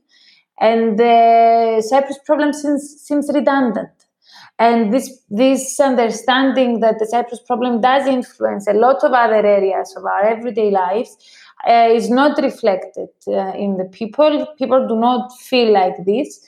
and 0.60 1.00
the 1.00 1.84
Cyprus 1.88 2.20
problem 2.26 2.54
seems, 2.54 3.02
seems 3.02 3.30
redundant. 3.34 3.90
And 4.58 4.94
this, 4.94 5.24
this 5.30 5.80
understanding 5.80 6.82
that 6.82 7.00
the 7.00 7.06
Cyprus 7.06 7.40
problem 7.48 7.80
does 7.80 8.06
influence 8.06 8.68
a 8.68 8.74
lot 8.74 9.04
of 9.04 9.14
other 9.14 9.46
areas 9.46 9.96
of 9.96 10.04
our 10.04 10.24
everyday 10.26 10.70
lives 10.70 11.16
uh, 11.68 11.88
is 11.92 12.10
not 12.10 12.38
reflected 12.42 13.10
uh, 13.28 13.54
in 13.54 13.78
the 13.78 13.86
people. 13.86 14.48
People 14.58 14.86
do 14.86 14.98
not 14.98 15.32
feel 15.38 15.72
like 15.72 16.06
this. 16.06 16.46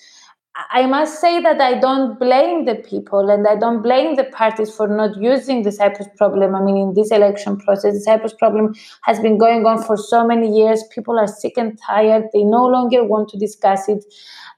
I 0.69 0.85
must 0.85 1.19
say 1.19 1.41
that 1.41 1.59
I 1.59 1.79
don't 1.79 2.19
blame 2.19 2.65
the 2.65 2.75
people 2.75 3.29
and 3.29 3.47
I 3.47 3.55
don't 3.55 3.81
blame 3.81 4.15
the 4.15 4.25
parties 4.25 4.73
for 4.73 4.87
not 4.87 5.15
using 5.17 5.63
the 5.63 5.71
Cyprus 5.71 6.07
problem. 6.17 6.55
I 6.55 6.61
mean, 6.61 6.77
in 6.77 6.93
this 6.93 7.11
election 7.11 7.57
process, 7.57 7.93
the 7.93 8.01
Cyprus 8.01 8.33
problem 8.33 8.73
has 9.03 9.19
been 9.19 9.37
going 9.37 9.65
on 9.65 9.83
for 9.83 9.97
so 9.97 10.25
many 10.25 10.55
years. 10.55 10.83
People 10.93 11.17
are 11.17 11.27
sick 11.27 11.53
and 11.57 11.79
tired. 11.79 12.25
They 12.33 12.43
no 12.43 12.65
longer 12.65 13.03
want 13.03 13.29
to 13.29 13.37
discuss 13.37 13.87
it, 13.89 14.03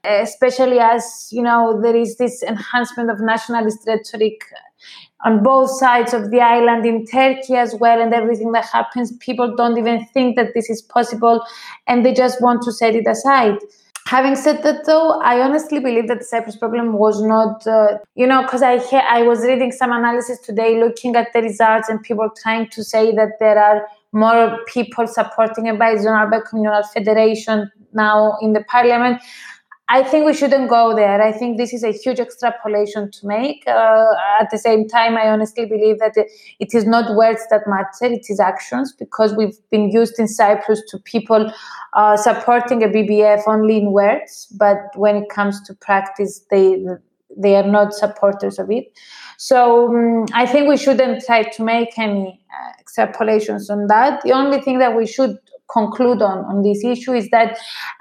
especially 0.04 0.78
as, 0.78 1.28
you 1.30 1.42
know, 1.42 1.80
there 1.80 1.96
is 1.96 2.16
this 2.16 2.42
enhancement 2.42 3.10
of 3.10 3.20
nationalist 3.20 3.78
rhetoric 3.86 4.44
on 5.24 5.42
both 5.42 5.70
sides 5.70 6.12
of 6.12 6.30
the 6.30 6.40
island 6.40 6.84
in 6.84 7.06
Turkey 7.06 7.54
as 7.54 7.74
well, 7.76 8.00
and 8.00 8.12
everything 8.12 8.52
that 8.52 8.66
happens. 8.66 9.16
People 9.18 9.54
don't 9.56 9.78
even 9.78 10.04
think 10.12 10.36
that 10.36 10.52
this 10.54 10.68
is 10.68 10.82
possible 10.82 11.42
and 11.86 12.04
they 12.04 12.12
just 12.12 12.42
want 12.42 12.62
to 12.62 12.72
set 12.72 12.94
it 12.94 13.06
aside. 13.06 13.56
Having 14.06 14.36
said 14.36 14.62
that, 14.64 14.84
though, 14.84 15.18
I 15.22 15.40
honestly 15.40 15.80
believe 15.80 16.08
that 16.08 16.18
the 16.18 16.24
Cyprus 16.24 16.56
problem 16.56 16.92
was 16.92 17.22
not, 17.22 17.66
uh, 17.66 17.98
you 18.14 18.26
know, 18.26 18.42
because 18.42 18.62
I 18.62 18.76
ha- 18.76 19.06
I 19.08 19.22
was 19.22 19.40
reading 19.40 19.72
some 19.72 19.92
analysis 19.92 20.38
today, 20.40 20.78
looking 20.78 21.16
at 21.16 21.32
the 21.32 21.40
results, 21.40 21.88
and 21.88 22.02
people 22.02 22.28
trying 22.42 22.68
to 22.68 22.84
say 22.84 23.14
that 23.14 23.38
there 23.40 23.58
are 23.58 23.86
more 24.12 24.58
people 24.66 25.06
supporting 25.06 25.70
a 25.70 25.74
bizonal, 25.74 26.30
bicommunal 26.30 26.84
federation 26.92 27.70
now 27.94 28.36
in 28.42 28.52
the 28.52 28.62
parliament. 28.64 29.22
I 29.88 30.02
think 30.02 30.24
we 30.24 30.32
shouldn't 30.32 30.70
go 30.70 30.96
there. 30.96 31.20
I 31.20 31.30
think 31.30 31.58
this 31.58 31.74
is 31.74 31.84
a 31.84 31.92
huge 31.92 32.18
extrapolation 32.18 33.10
to 33.10 33.26
make. 33.26 33.64
Uh, 33.66 34.06
at 34.40 34.48
the 34.50 34.56
same 34.56 34.88
time, 34.88 35.16
I 35.16 35.28
honestly 35.28 35.66
believe 35.66 35.98
that 35.98 36.16
it 36.16 36.74
is 36.74 36.86
not 36.86 37.14
words 37.14 37.42
that 37.50 37.62
matter, 37.66 38.12
it 38.14 38.24
is 38.30 38.40
actions 38.40 38.94
because 38.98 39.34
we've 39.36 39.58
been 39.70 39.90
used 39.90 40.18
in 40.18 40.26
Cyprus 40.26 40.82
to 40.88 40.98
people 40.98 41.52
uh, 41.92 42.16
supporting 42.16 42.82
a 42.82 42.88
BBF 42.88 43.42
only 43.46 43.76
in 43.76 43.92
words, 43.92 44.46
but 44.58 44.78
when 44.96 45.16
it 45.16 45.28
comes 45.28 45.62
to 45.66 45.74
practice, 45.74 46.40
they 46.50 46.82
they 47.36 47.56
are 47.56 47.66
not 47.66 47.92
supporters 47.92 48.60
of 48.60 48.70
it. 48.70 48.86
So 49.38 49.88
um, 49.88 50.24
I 50.32 50.46
think 50.46 50.68
we 50.68 50.76
shouldn't 50.76 51.24
try 51.24 51.42
to 51.42 51.64
make 51.64 51.98
any 51.98 52.40
uh, 52.48 52.72
extrapolations 52.80 53.68
on 53.68 53.88
that. 53.88 54.22
The 54.22 54.32
only 54.32 54.60
thing 54.60 54.78
that 54.78 54.96
we 54.96 55.06
should 55.06 55.36
conclude 55.70 56.22
on 56.22 56.38
on 56.44 56.62
this 56.62 56.84
issue 56.84 57.12
is 57.12 57.28
that 57.30 57.58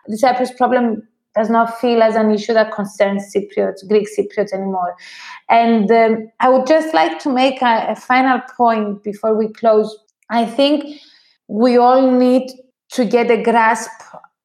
the 0.07 0.17
Cyprus 0.17 0.53
problem 0.53 1.07
does 1.35 1.49
not 1.49 1.79
feel 1.79 2.01
as 2.03 2.15
an 2.15 2.31
issue 2.31 2.53
that 2.53 2.71
concerns 2.71 3.33
Cypriots, 3.33 3.87
Greek 3.87 4.07
Cypriots 4.07 4.53
anymore. 4.53 4.95
And 5.49 5.89
um, 5.91 6.27
I 6.39 6.49
would 6.49 6.67
just 6.67 6.93
like 6.93 7.19
to 7.19 7.29
make 7.29 7.61
a, 7.61 7.87
a 7.89 7.95
final 7.95 8.39
point 8.55 9.03
before 9.03 9.35
we 9.35 9.47
close. 9.47 9.97
I 10.29 10.45
think 10.45 10.99
we 11.47 11.77
all 11.77 12.11
need 12.11 12.49
to 12.91 13.05
get 13.05 13.31
a 13.31 13.41
grasp 13.41 13.91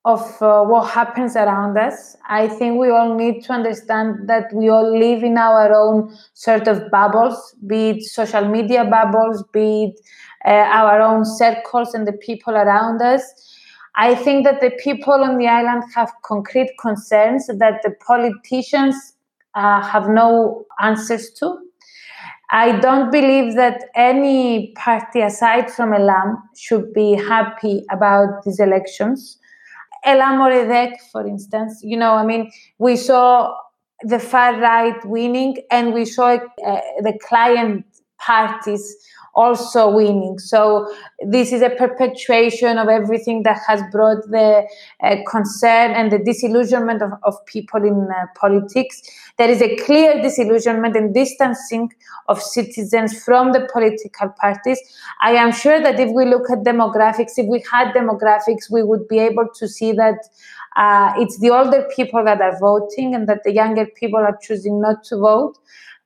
of 0.04 0.20
uh, 0.40 0.62
what 0.62 0.90
happens 0.90 1.36
around 1.36 1.76
us. 1.76 2.16
I 2.28 2.48
think 2.48 2.80
we 2.80 2.88
all 2.88 3.14
need 3.14 3.44
to 3.44 3.52
understand 3.52 4.28
that 4.28 4.44
we 4.54 4.70
all 4.70 4.98
live 4.98 5.22
in 5.22 5.36
our 5.36 5.74
own 5.74 6.16
sort 6.32 6.66
of 6.66 6.90
bubbles, 6.90 7.54
be 7.66 7.90
it 7.90 8.04
social 8.04 8.48
media 8.48 8.86
bubbles, 8.86 9.44
be 9.52 9.92
it 9.92 10.00
uh, 10.46 10.50
our 10.50 11.00
own 11.02 11.24
circles 11.24 11.92
and 11.92 12.06
the 12.06 12.12
people 12.12 12.54
around 12.54 13.02
us 13.02 13.22
I 13.94 14.14
think 14.14 14.44
that 14.44 14.60
the 14.60 14.70
people 14.70 15.14
on 15.14 15.38
the 15.38 15.48
island 15.48 15.84
have 15.94 16.12
concrete 16.24 16.70
concerns 16.80 17.46
that 17.46 17.80
the 17.82 17.92
politicians 18.06 19.14
uh, 19.54 19.82
have 19.82 20.08
no 20.08 20.64
answers 20.80 21.30
to. 21.38 21.58
I 22.50 22.78
don't 22.78 23.10
believe 23.12 23.56
that 23.56 23.84
any 23.94 24.72
party 24.76 25.20
aside 25.20 25.70
from 25.70 25.92
Elam 25.92 26.42
should 26.56 26.94
be 26.94 27.14
happy 27.14 27.84
about 27.90 28.42
these 28.44 28.58
elections. 28.58 29.38
Elam 30.04 30.40
or 30.40 30.50
EDEK, 30.50 30.92
for 31.12 31.26
instance, 31.26 31.80
you 31.82 31.96
know, 31.96 32.14
I 32.14 32.24
mean, 32.24 32.50
we 32.78 32.96
saw 32.96 33.54
the 34.02 34.18
far 34.18 34.58
right 34.60 35.04
winning 35.04 35.58
and 35.70 35.92
we 35.92 36.04
saw 36.04 36.36
uh, 36.36 36.80
the 37.00 37.18
client 37.28 37.84
parties 38.18 38.96
also 39.34 39.90
winning. 39.90 40.38
So 40.38 40.92
this 41.26 41.52
is 41.52 41.62
a 41.62 41.70
perpetuation 41.70 42.78
of 42.78 42.88
everything 42.88 43.42
that 43.44 43.60
has 43.66 43.82
brought 43.92 44.22
the 44.30 44.66
uh, 45.02 45.16
concern 45.30 45.92
and 45.92 46.10
the 46.10 46.18
disillusionment 46.18 47.02
of, 47.02 47.12
of 47.22 47.34
people 47.46 47.82
in 47.84 48.08
uh, 48.10 48.26
politics. 48.34 49.02
There 49.36 49.50
is 49.50 49.62
a 49.62 49.76
clear 49.76 50.20
disillusionment 50.20 50.96
and 50.96 51.14
distancing 51.14 51.92
of 52.28 52.42
citizens 52.42 53.22
from 53.22 53.52
the 53.52 53.68
political 53.72 54.28
parties. 54.40 54.80
I 55.20 55.32
am 55.32 55.52
sure 55.52 55.80
that 55.80 56.00
if 56.00 56.10
we 56.12 56.24
look 56.24 56.50
at 56.50 56.64
demographics, 56.64 57.32
if 57.36 57.46
we 57.46 57.64
had 57.70 57.94
demographics, 57.94 58.70
we 58.70 58.82
would 58.82 59.08
be 59.08 59.18
able 59.18 59.48
to 59.54 59.68
see 59.68 59.92
that 59.92 60.18
uh, 60.76 61.12
it's 61.16 61.38
the 61.40 61.50
older 61.50 61.88
people 61.94 62.24
that 62.24 62.40
are 62.40 62.58
voting 62.58 63.14
and 63.14 63.28
that 63.28 63.42
the 63.44 63.52
younger 63.52 63.86
people 63.86 64.20
are 64.20 64.38
choosing 64.40 64.80
not 64.80 65.02
to 65.04 65.16
vote. 65.16 65.58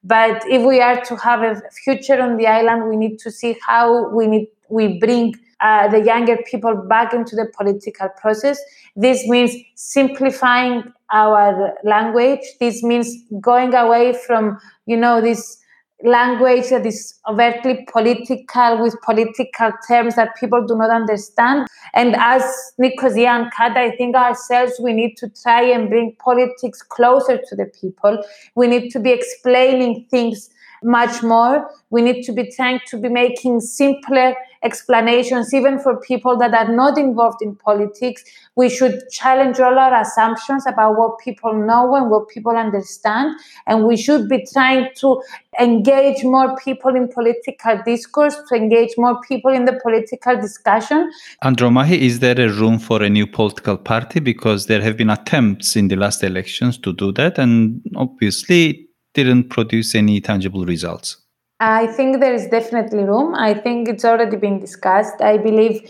But 0.05 0.43
if 0.49 0.62
we 0.67 0.81
are 0.81 1.01
to 1.05 1.17
have 1.17 1.43
a 1.43 1.62
future 1.85 2.21
on 2.21 2.37
the 2.37 2.47
island, 2.47 2.88
we 2.88 2.97
need 2.97 3.19
to 3.21 3.31
see 3.31 3.57
how 3.67 4.09
we 4.09 4.27
need 4.27 4.49
we 4.69 4.99
bring 4.99 5.35
uh, 5.61 5.88
the 5.88 6.01
younger 6.01 6.38
people 6.51 6.75
back 6.75 7.12
into 7.12 7.37
the 7.37 7.47
political 7.57 8.09
process. 8.21 8.59
This 8.97 9.29
means 9.29 9.55
simplifying 9.77 10.83
our 11.12 11.75
language. 11.85 12.41
This 12.59 12.83
means 12.83 13.15
going 13.41 13.75
away 13.75 14.15
from 14.27 14.59
you 14.87 14.97
know 14.97 15.21
this 15.21 15.62
language 16.05 16.69
that 16.71 16.85
is 16.87 17.15
overtly 17.29 17.87
political 17.93 18.83
with 18.83 19.01
political 19.03 19.71
terms 19.87 20.17
that 20.17 20.37
people 20.38 20.67
do 20.67 20.77
not 20.77 20.91
understand. 20.91 21.69
And 21.95 22.17
as 22.17 22.43
Nicosia 22.79 23.29
and 23.29 23.53
Kad, 23.53 23.77
I 23.77 23.95
think 23.97 24.17
ourselves, 24.17 24.81
we 24.83 24.93
need 24.93 25.17
to 25.19 25.29
try 25.43 25.62
and 25.62 25.88
bring 25.88 26.17
politics 26.23 26.83
closer 26.83 27.38
to 27.49 27.57
the 27.57 27.67
people. 27.67 28.23
We 28.55 28.67
need 28.67 28.91
to 28.91 29.01
be 29.01 29.11
explaining 29.11 30.07
things 30.11 30.51
much 30.83 31.23
more. 31.23 31.71
We 31.91 32.03
need 32.03 32.25
to 32.25 32.33
be 32.33 32.51
trying 32.51 32.81
to 32.88 32.99
be 32.99 33.09
making 33.09 33.61
simpler 33.61 34.35
explanations, 34.62 35.53
even 35.53 35.79
for 35.79 36.01
people 36.01 36.38
that 36.38 36.55
are 36.55 36.72
not 36.72 36.98
involved 36.98 37.42
in 37.42 37.57
politics. 37.57 38.22
We 38.57 38.68
should 38.68 39.01
challenge 39.11 39.59
all 39.61 39.79
our 39.79 40.01
assumptions 40.01 40.66
about 40.66 40.96
what 40.96 41.18
people 41.18 41.53
know 41.53 41.94
and 41.94 42.11
what 42.11 42.29
people 42.29 42.57
understand. 42.57 43.38
And 43.66 43.87
we 43.87 43.96
should 43.96 44.29
be 44.29 44.46
trying 44.53 44.88
to 44.96 45.22
engage 45.61 46.25
more 46.25 46.57
people 46.57 46.94
in 46.94 47.09
political 47.09 47.81
discourse, 47.85 48.37
to 48.48 48.55
engage 48.55 48.90
more 48.96 49.20
people 49.22 49.53
in 49.53 49.64
the 49.64 49.79
political 49.83 50.40
discussion. 50.40 51.11
Andromachi, 51.44 51.98
is 51.98 52.20
there 52.20 52.40
a 52.40 52.48
room 52.48 52.79
for 52.79 53.03
a 53.03 53.11
new 53.11 53.27
political 53.27 53.77
party? 53.77 54.20
Because 54.20 54.66
there 54.66 54.81
have 54.81 54.96
been 54.96 55.11
attempts 55.11 55.77
in 55.77 55.88
the 55.88 55.96
last 55.96 56.22
elections 56.22 56.79
to 56.79 56.92
do 56.92 57.12
that. 57.12 57.38
And 57.38 57.83
obviously, 57.96 58.88
didn't 59.14 59.51
produce 59.51 59.94
any 59.94 60.20
tangible 60.20 60.64
results. 60.64 61.22
I 61.62 61.87
think 61.87 62.18
there 62.18 62.34
is 62.34 62.49
definitely 62.49 63.05
room. 63.05 63.37
I 63.37 63.55
think 63.55 63.89
it's 63.89 64.05
already 64.05 64.37
been 64.37 64.59
discussed. 64.59 65.20
I 65.20 65.39
believe 65.39 65.89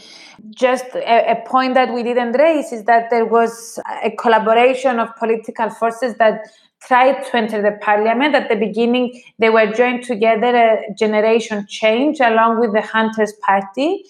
just 0.51 0.84
a, 0.94 1.30
a, 1.30 1.42
point 1.47 1.72
that 1.74 1.94
we 1.94 2.03
didn't 2.03 2.32
raise 2.32 2.72
is 2.72 2.84
that 2.84 3.09
there 3.09 3.24
was 3.24 3.80
a 4.05 4.11
collaboration 4.11 4.99
of 4.99 5.16
political 5.16 5.70
forces 5.70 6.14
that 6.16 6.42
tried 6.82 7.22
to 7.22 7.36
enter 7.38 7.62
the 7.62 7.78
parliament. 7.80 8.34
At 8.34 8.51
the 8.51 8.57
beginning, 8.57 9.22
they 9.38 9.49
were 9.49 9.72
joined 9.72 10.05
together 10.05 10.55
a 10.55 10.94
generation 10.94 11.64
change 11.66 12.20
along 12.20 12.61
with 12.61 12.74
the 12.74 12.82
Hunters 12.82 13.32
Party, 13.40 14.05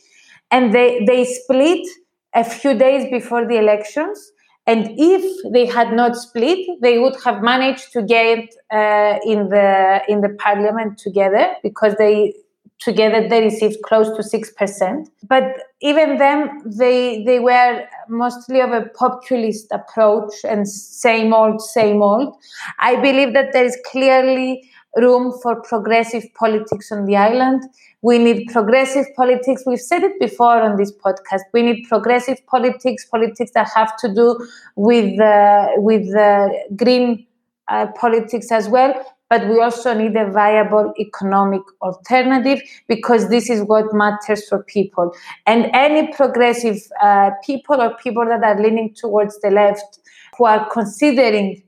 and 0.50 0.74
they, 0.74 1.04
they 1.06 1.24
split 1.24 1.86
a 2.34 2.42
few 2.42 2.76
days 2.76 3.08
before 3.08 3.46
the 3.46 3.58
elections. 3.58 4.31
And 4.66 4.94
if 4.96 5.52
they 5.52 5.66
had 5.66 5.92
not 5.92 6.16
split, 6.16 6.66
they 6.80 6.98
would 6.98 7.16
have 7.24 7.42
managed 7.42 7.92
to 7.92 8.02
get 8.02 8.48
uh, 8.70 9.18
in 9.26 9.48
the 9.48 10.02
in 10.08 10.20
the 10.20 10.36
parliament 10.38 10.98
together 10.98 11.54
because 11.62 11.96
they 11.98 12.34
together 12.78 13.28
they 13.28 13.42
received 13.42 13.82
close 13.82 14.08
to 14.16 14.22
six 14.22 14.50
percent. 14.52 15.08
But 15.28 15.44
even 15.80 16.18
then, 16.18 16.62
they 16.64 17.24
they 17.24 17.40
were 17.40 17.84
mostly 18.08 18.60
of 18.60 18.70
a 18.70 18.82
populist 18.96 19.66
approach 19.72 20.32
and 20.44 20.68
same 20.68 21.34
old, 21.34 21.60
same 21.60 22.00
old. 22.00 22.36
I 22.78 22.96
believe 22.96 23.34
that 23.34 23.52
there 23.52 23.64
is 23.64 23.76
clearly 23.90 24.70
room 24.96 25.32
for 25.42 25.60
progressive 25.62 26.24
politics 26.34 26.92
on 26.92 27.06
the 27.06 27.16
island. 27.16 27.62
We 28.02 28.18
need 28.18 28.48
progressive 28.52 29.06
politics. 29.16 29.62
We've 29.66 29.80
said 29.80 30.02
it 30.02 30.18
before 30.20 30.60
on 30.60 30.76
this 30.76 30.92
podcast. 30.92 31.42
We 31.52 31.62
need 31.62 31.86
progressive 31.88 32.38
politics, 32.46 33.04
politics 33.06 33.52
that 33.54 33.70
have 33.74 33.96
to 33.98 34.12
do 34.12 34.46
with 34.76 35.18
uh, 35.20 35.68
with 35.76 36.14
uh, 36.14 36.48
green 36.76 37.26
uh, 37.68 37.86
politics 37.98 38.52
as 38.52 38.68
well. 38.68 38.92
But 39.30 39.48
we 39.48 39.62
also 39.62 39.94
need 39.94 40.14
a 40.14 40.30
viable 40.30 40.92
economic 40.98 41.62
alternative 41.80 42.60
because 42.86 43.30
this 43.30 43.48
is 43.48 43.62
what 43.62 43.86
matters 43.94 44.46
for 44.46 44.62
people. 44.64 45.14
And 45.46 45.70
any 45.72 46.12
progressive 46.12 46.76
uh, 47.00 47.30
people 47.42 47.80
or 47.80 47.96
people 47.96 48.26
that 48.26 48.42
are 48.44 48.62
leaning 48.62 48.92
towards 48.94 49.40
the 49.40 49.50
left 49.50 50.00
who 50.36 50.44
are 50.44 50.68
considering 50.70 51.62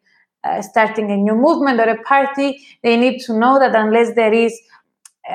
uh, 0.44 0.62
starting 0.62 1.10
a 1.10 1.16
new 1.16 1.34
movement 1.34 1.80
or 1.80 1.88
a 1.88 2.02
party, 2.02 2.60
they 2.82 2.96
need 2.96 3.20
to 3.20 3.38
know 3.38 3.58
that 3.58 3.74
unless 3.74 4.14
there 4.14 4.32
is 4.32 4.58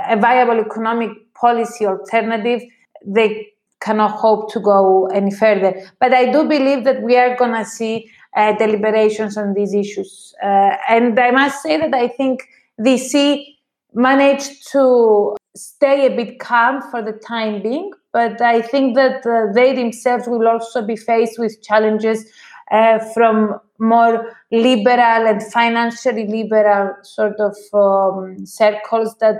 a 0.07 0.17
viable 0.17 0.59
economic 0.59 1.09
policy 1.33 1.85
alternative, 1.85 2.61
they 3.05 3.47
cannot 3.81 4.11
hope 4.11 4.51
to 4.51 4.59
go 4.59 5.07
any 5.07 5.31
further. 5.31 5.73
But 5.99 6.13
I 6.13 6.31
do 6.31 6.43
believe 6.43 6.83
that 6.83 7.01
we 7.01 7.15
are 7.17 7.35
going 7.37 7.53
to 7.53 7.65
see 7.65 8.09
uh, 8.35 8.55
deliberations 8.57 9.37
on 9.37 9.53
these 9.53 9.73
issues. 9.73 10.35
Uh, 10.43 10.75
and 10.87 11.19
I 11.19 11.31
must 11.31 11.63
say 11.63 11.77
that 11.77 11.93
I 11.93 12.07
think 12.07 12.43
DISY 12.81 13.57
managed 13.93 14.71
to 14.71 15.35
stay 15.55 16.05
a 16.05 16.15
bit 16.15 16.39
calm 16.39 16.81
for 16.91 17.01
the 17.01 17.13
time 17.13 17.61
being, 17.63 17.91
but 18.13 18.41
I 18.41 18.61
think 18.61 18.95
that 18.95 19.25
uh, 19.25 19.51
they 19.53 19.73
themselves 19.73 20.27
will 20.27 20.47
also 20.47 20.85
be 20.85 20.95
faced 20.95 21.39
with 21.39 21.61
challenges 21.63 22.25
uh, 22.71 22.99
from 23.13 23.59
more 23.79 24.35
liberal 24.51 25.27
and 25.27 25.41
financially 25.51 26.27
liberal 26.27 26.93
sort 27.03 27.39
of 27.39 27.55
um, 27.73 28.45
circles 28.45 29.15
that 29.19 29.39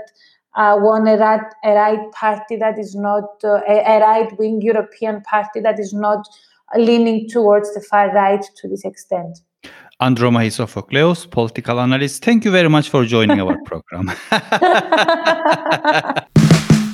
uh, 0.55 0.77
want 0.79 1.07
a 1.07 1.17
right, 1.17 1.41
a 1.63 1.73
right 1.73 2.11
party 2.11 2.55
that 2.55 2.79
is 2.79 2.95
not 2.95 3.25
uh, 3.43 3.59
a, 3.67 3.79
a 3.79 3.99
right 3.99 4.39
wing 4.39 4.61
European 4.61 5.21
party 5.21 5.59
that 5.59 5.79
is 5.79 5.93
not 5.93 6.27
leaning 6.75 7.27
towards 7.29 7.73
the 7.73 7.81
far 7.81 8.13
right 8.13 8.43
to 8.57 8.67
this 8.67 8.85
extent. 8.85 9.39
Andromahis 10.01 10.57
Sofokleos, 10.57 11.29
political 11.29 11.79
analyst, 11.79 12.23
thank 12.23 12.45
you 12.45 12.51
very 12.51 12.69
much 12.69 12.89
for 12.89 13.05
joining 13.05 13.41
our 13.41 13.57
program. 13.65 14.11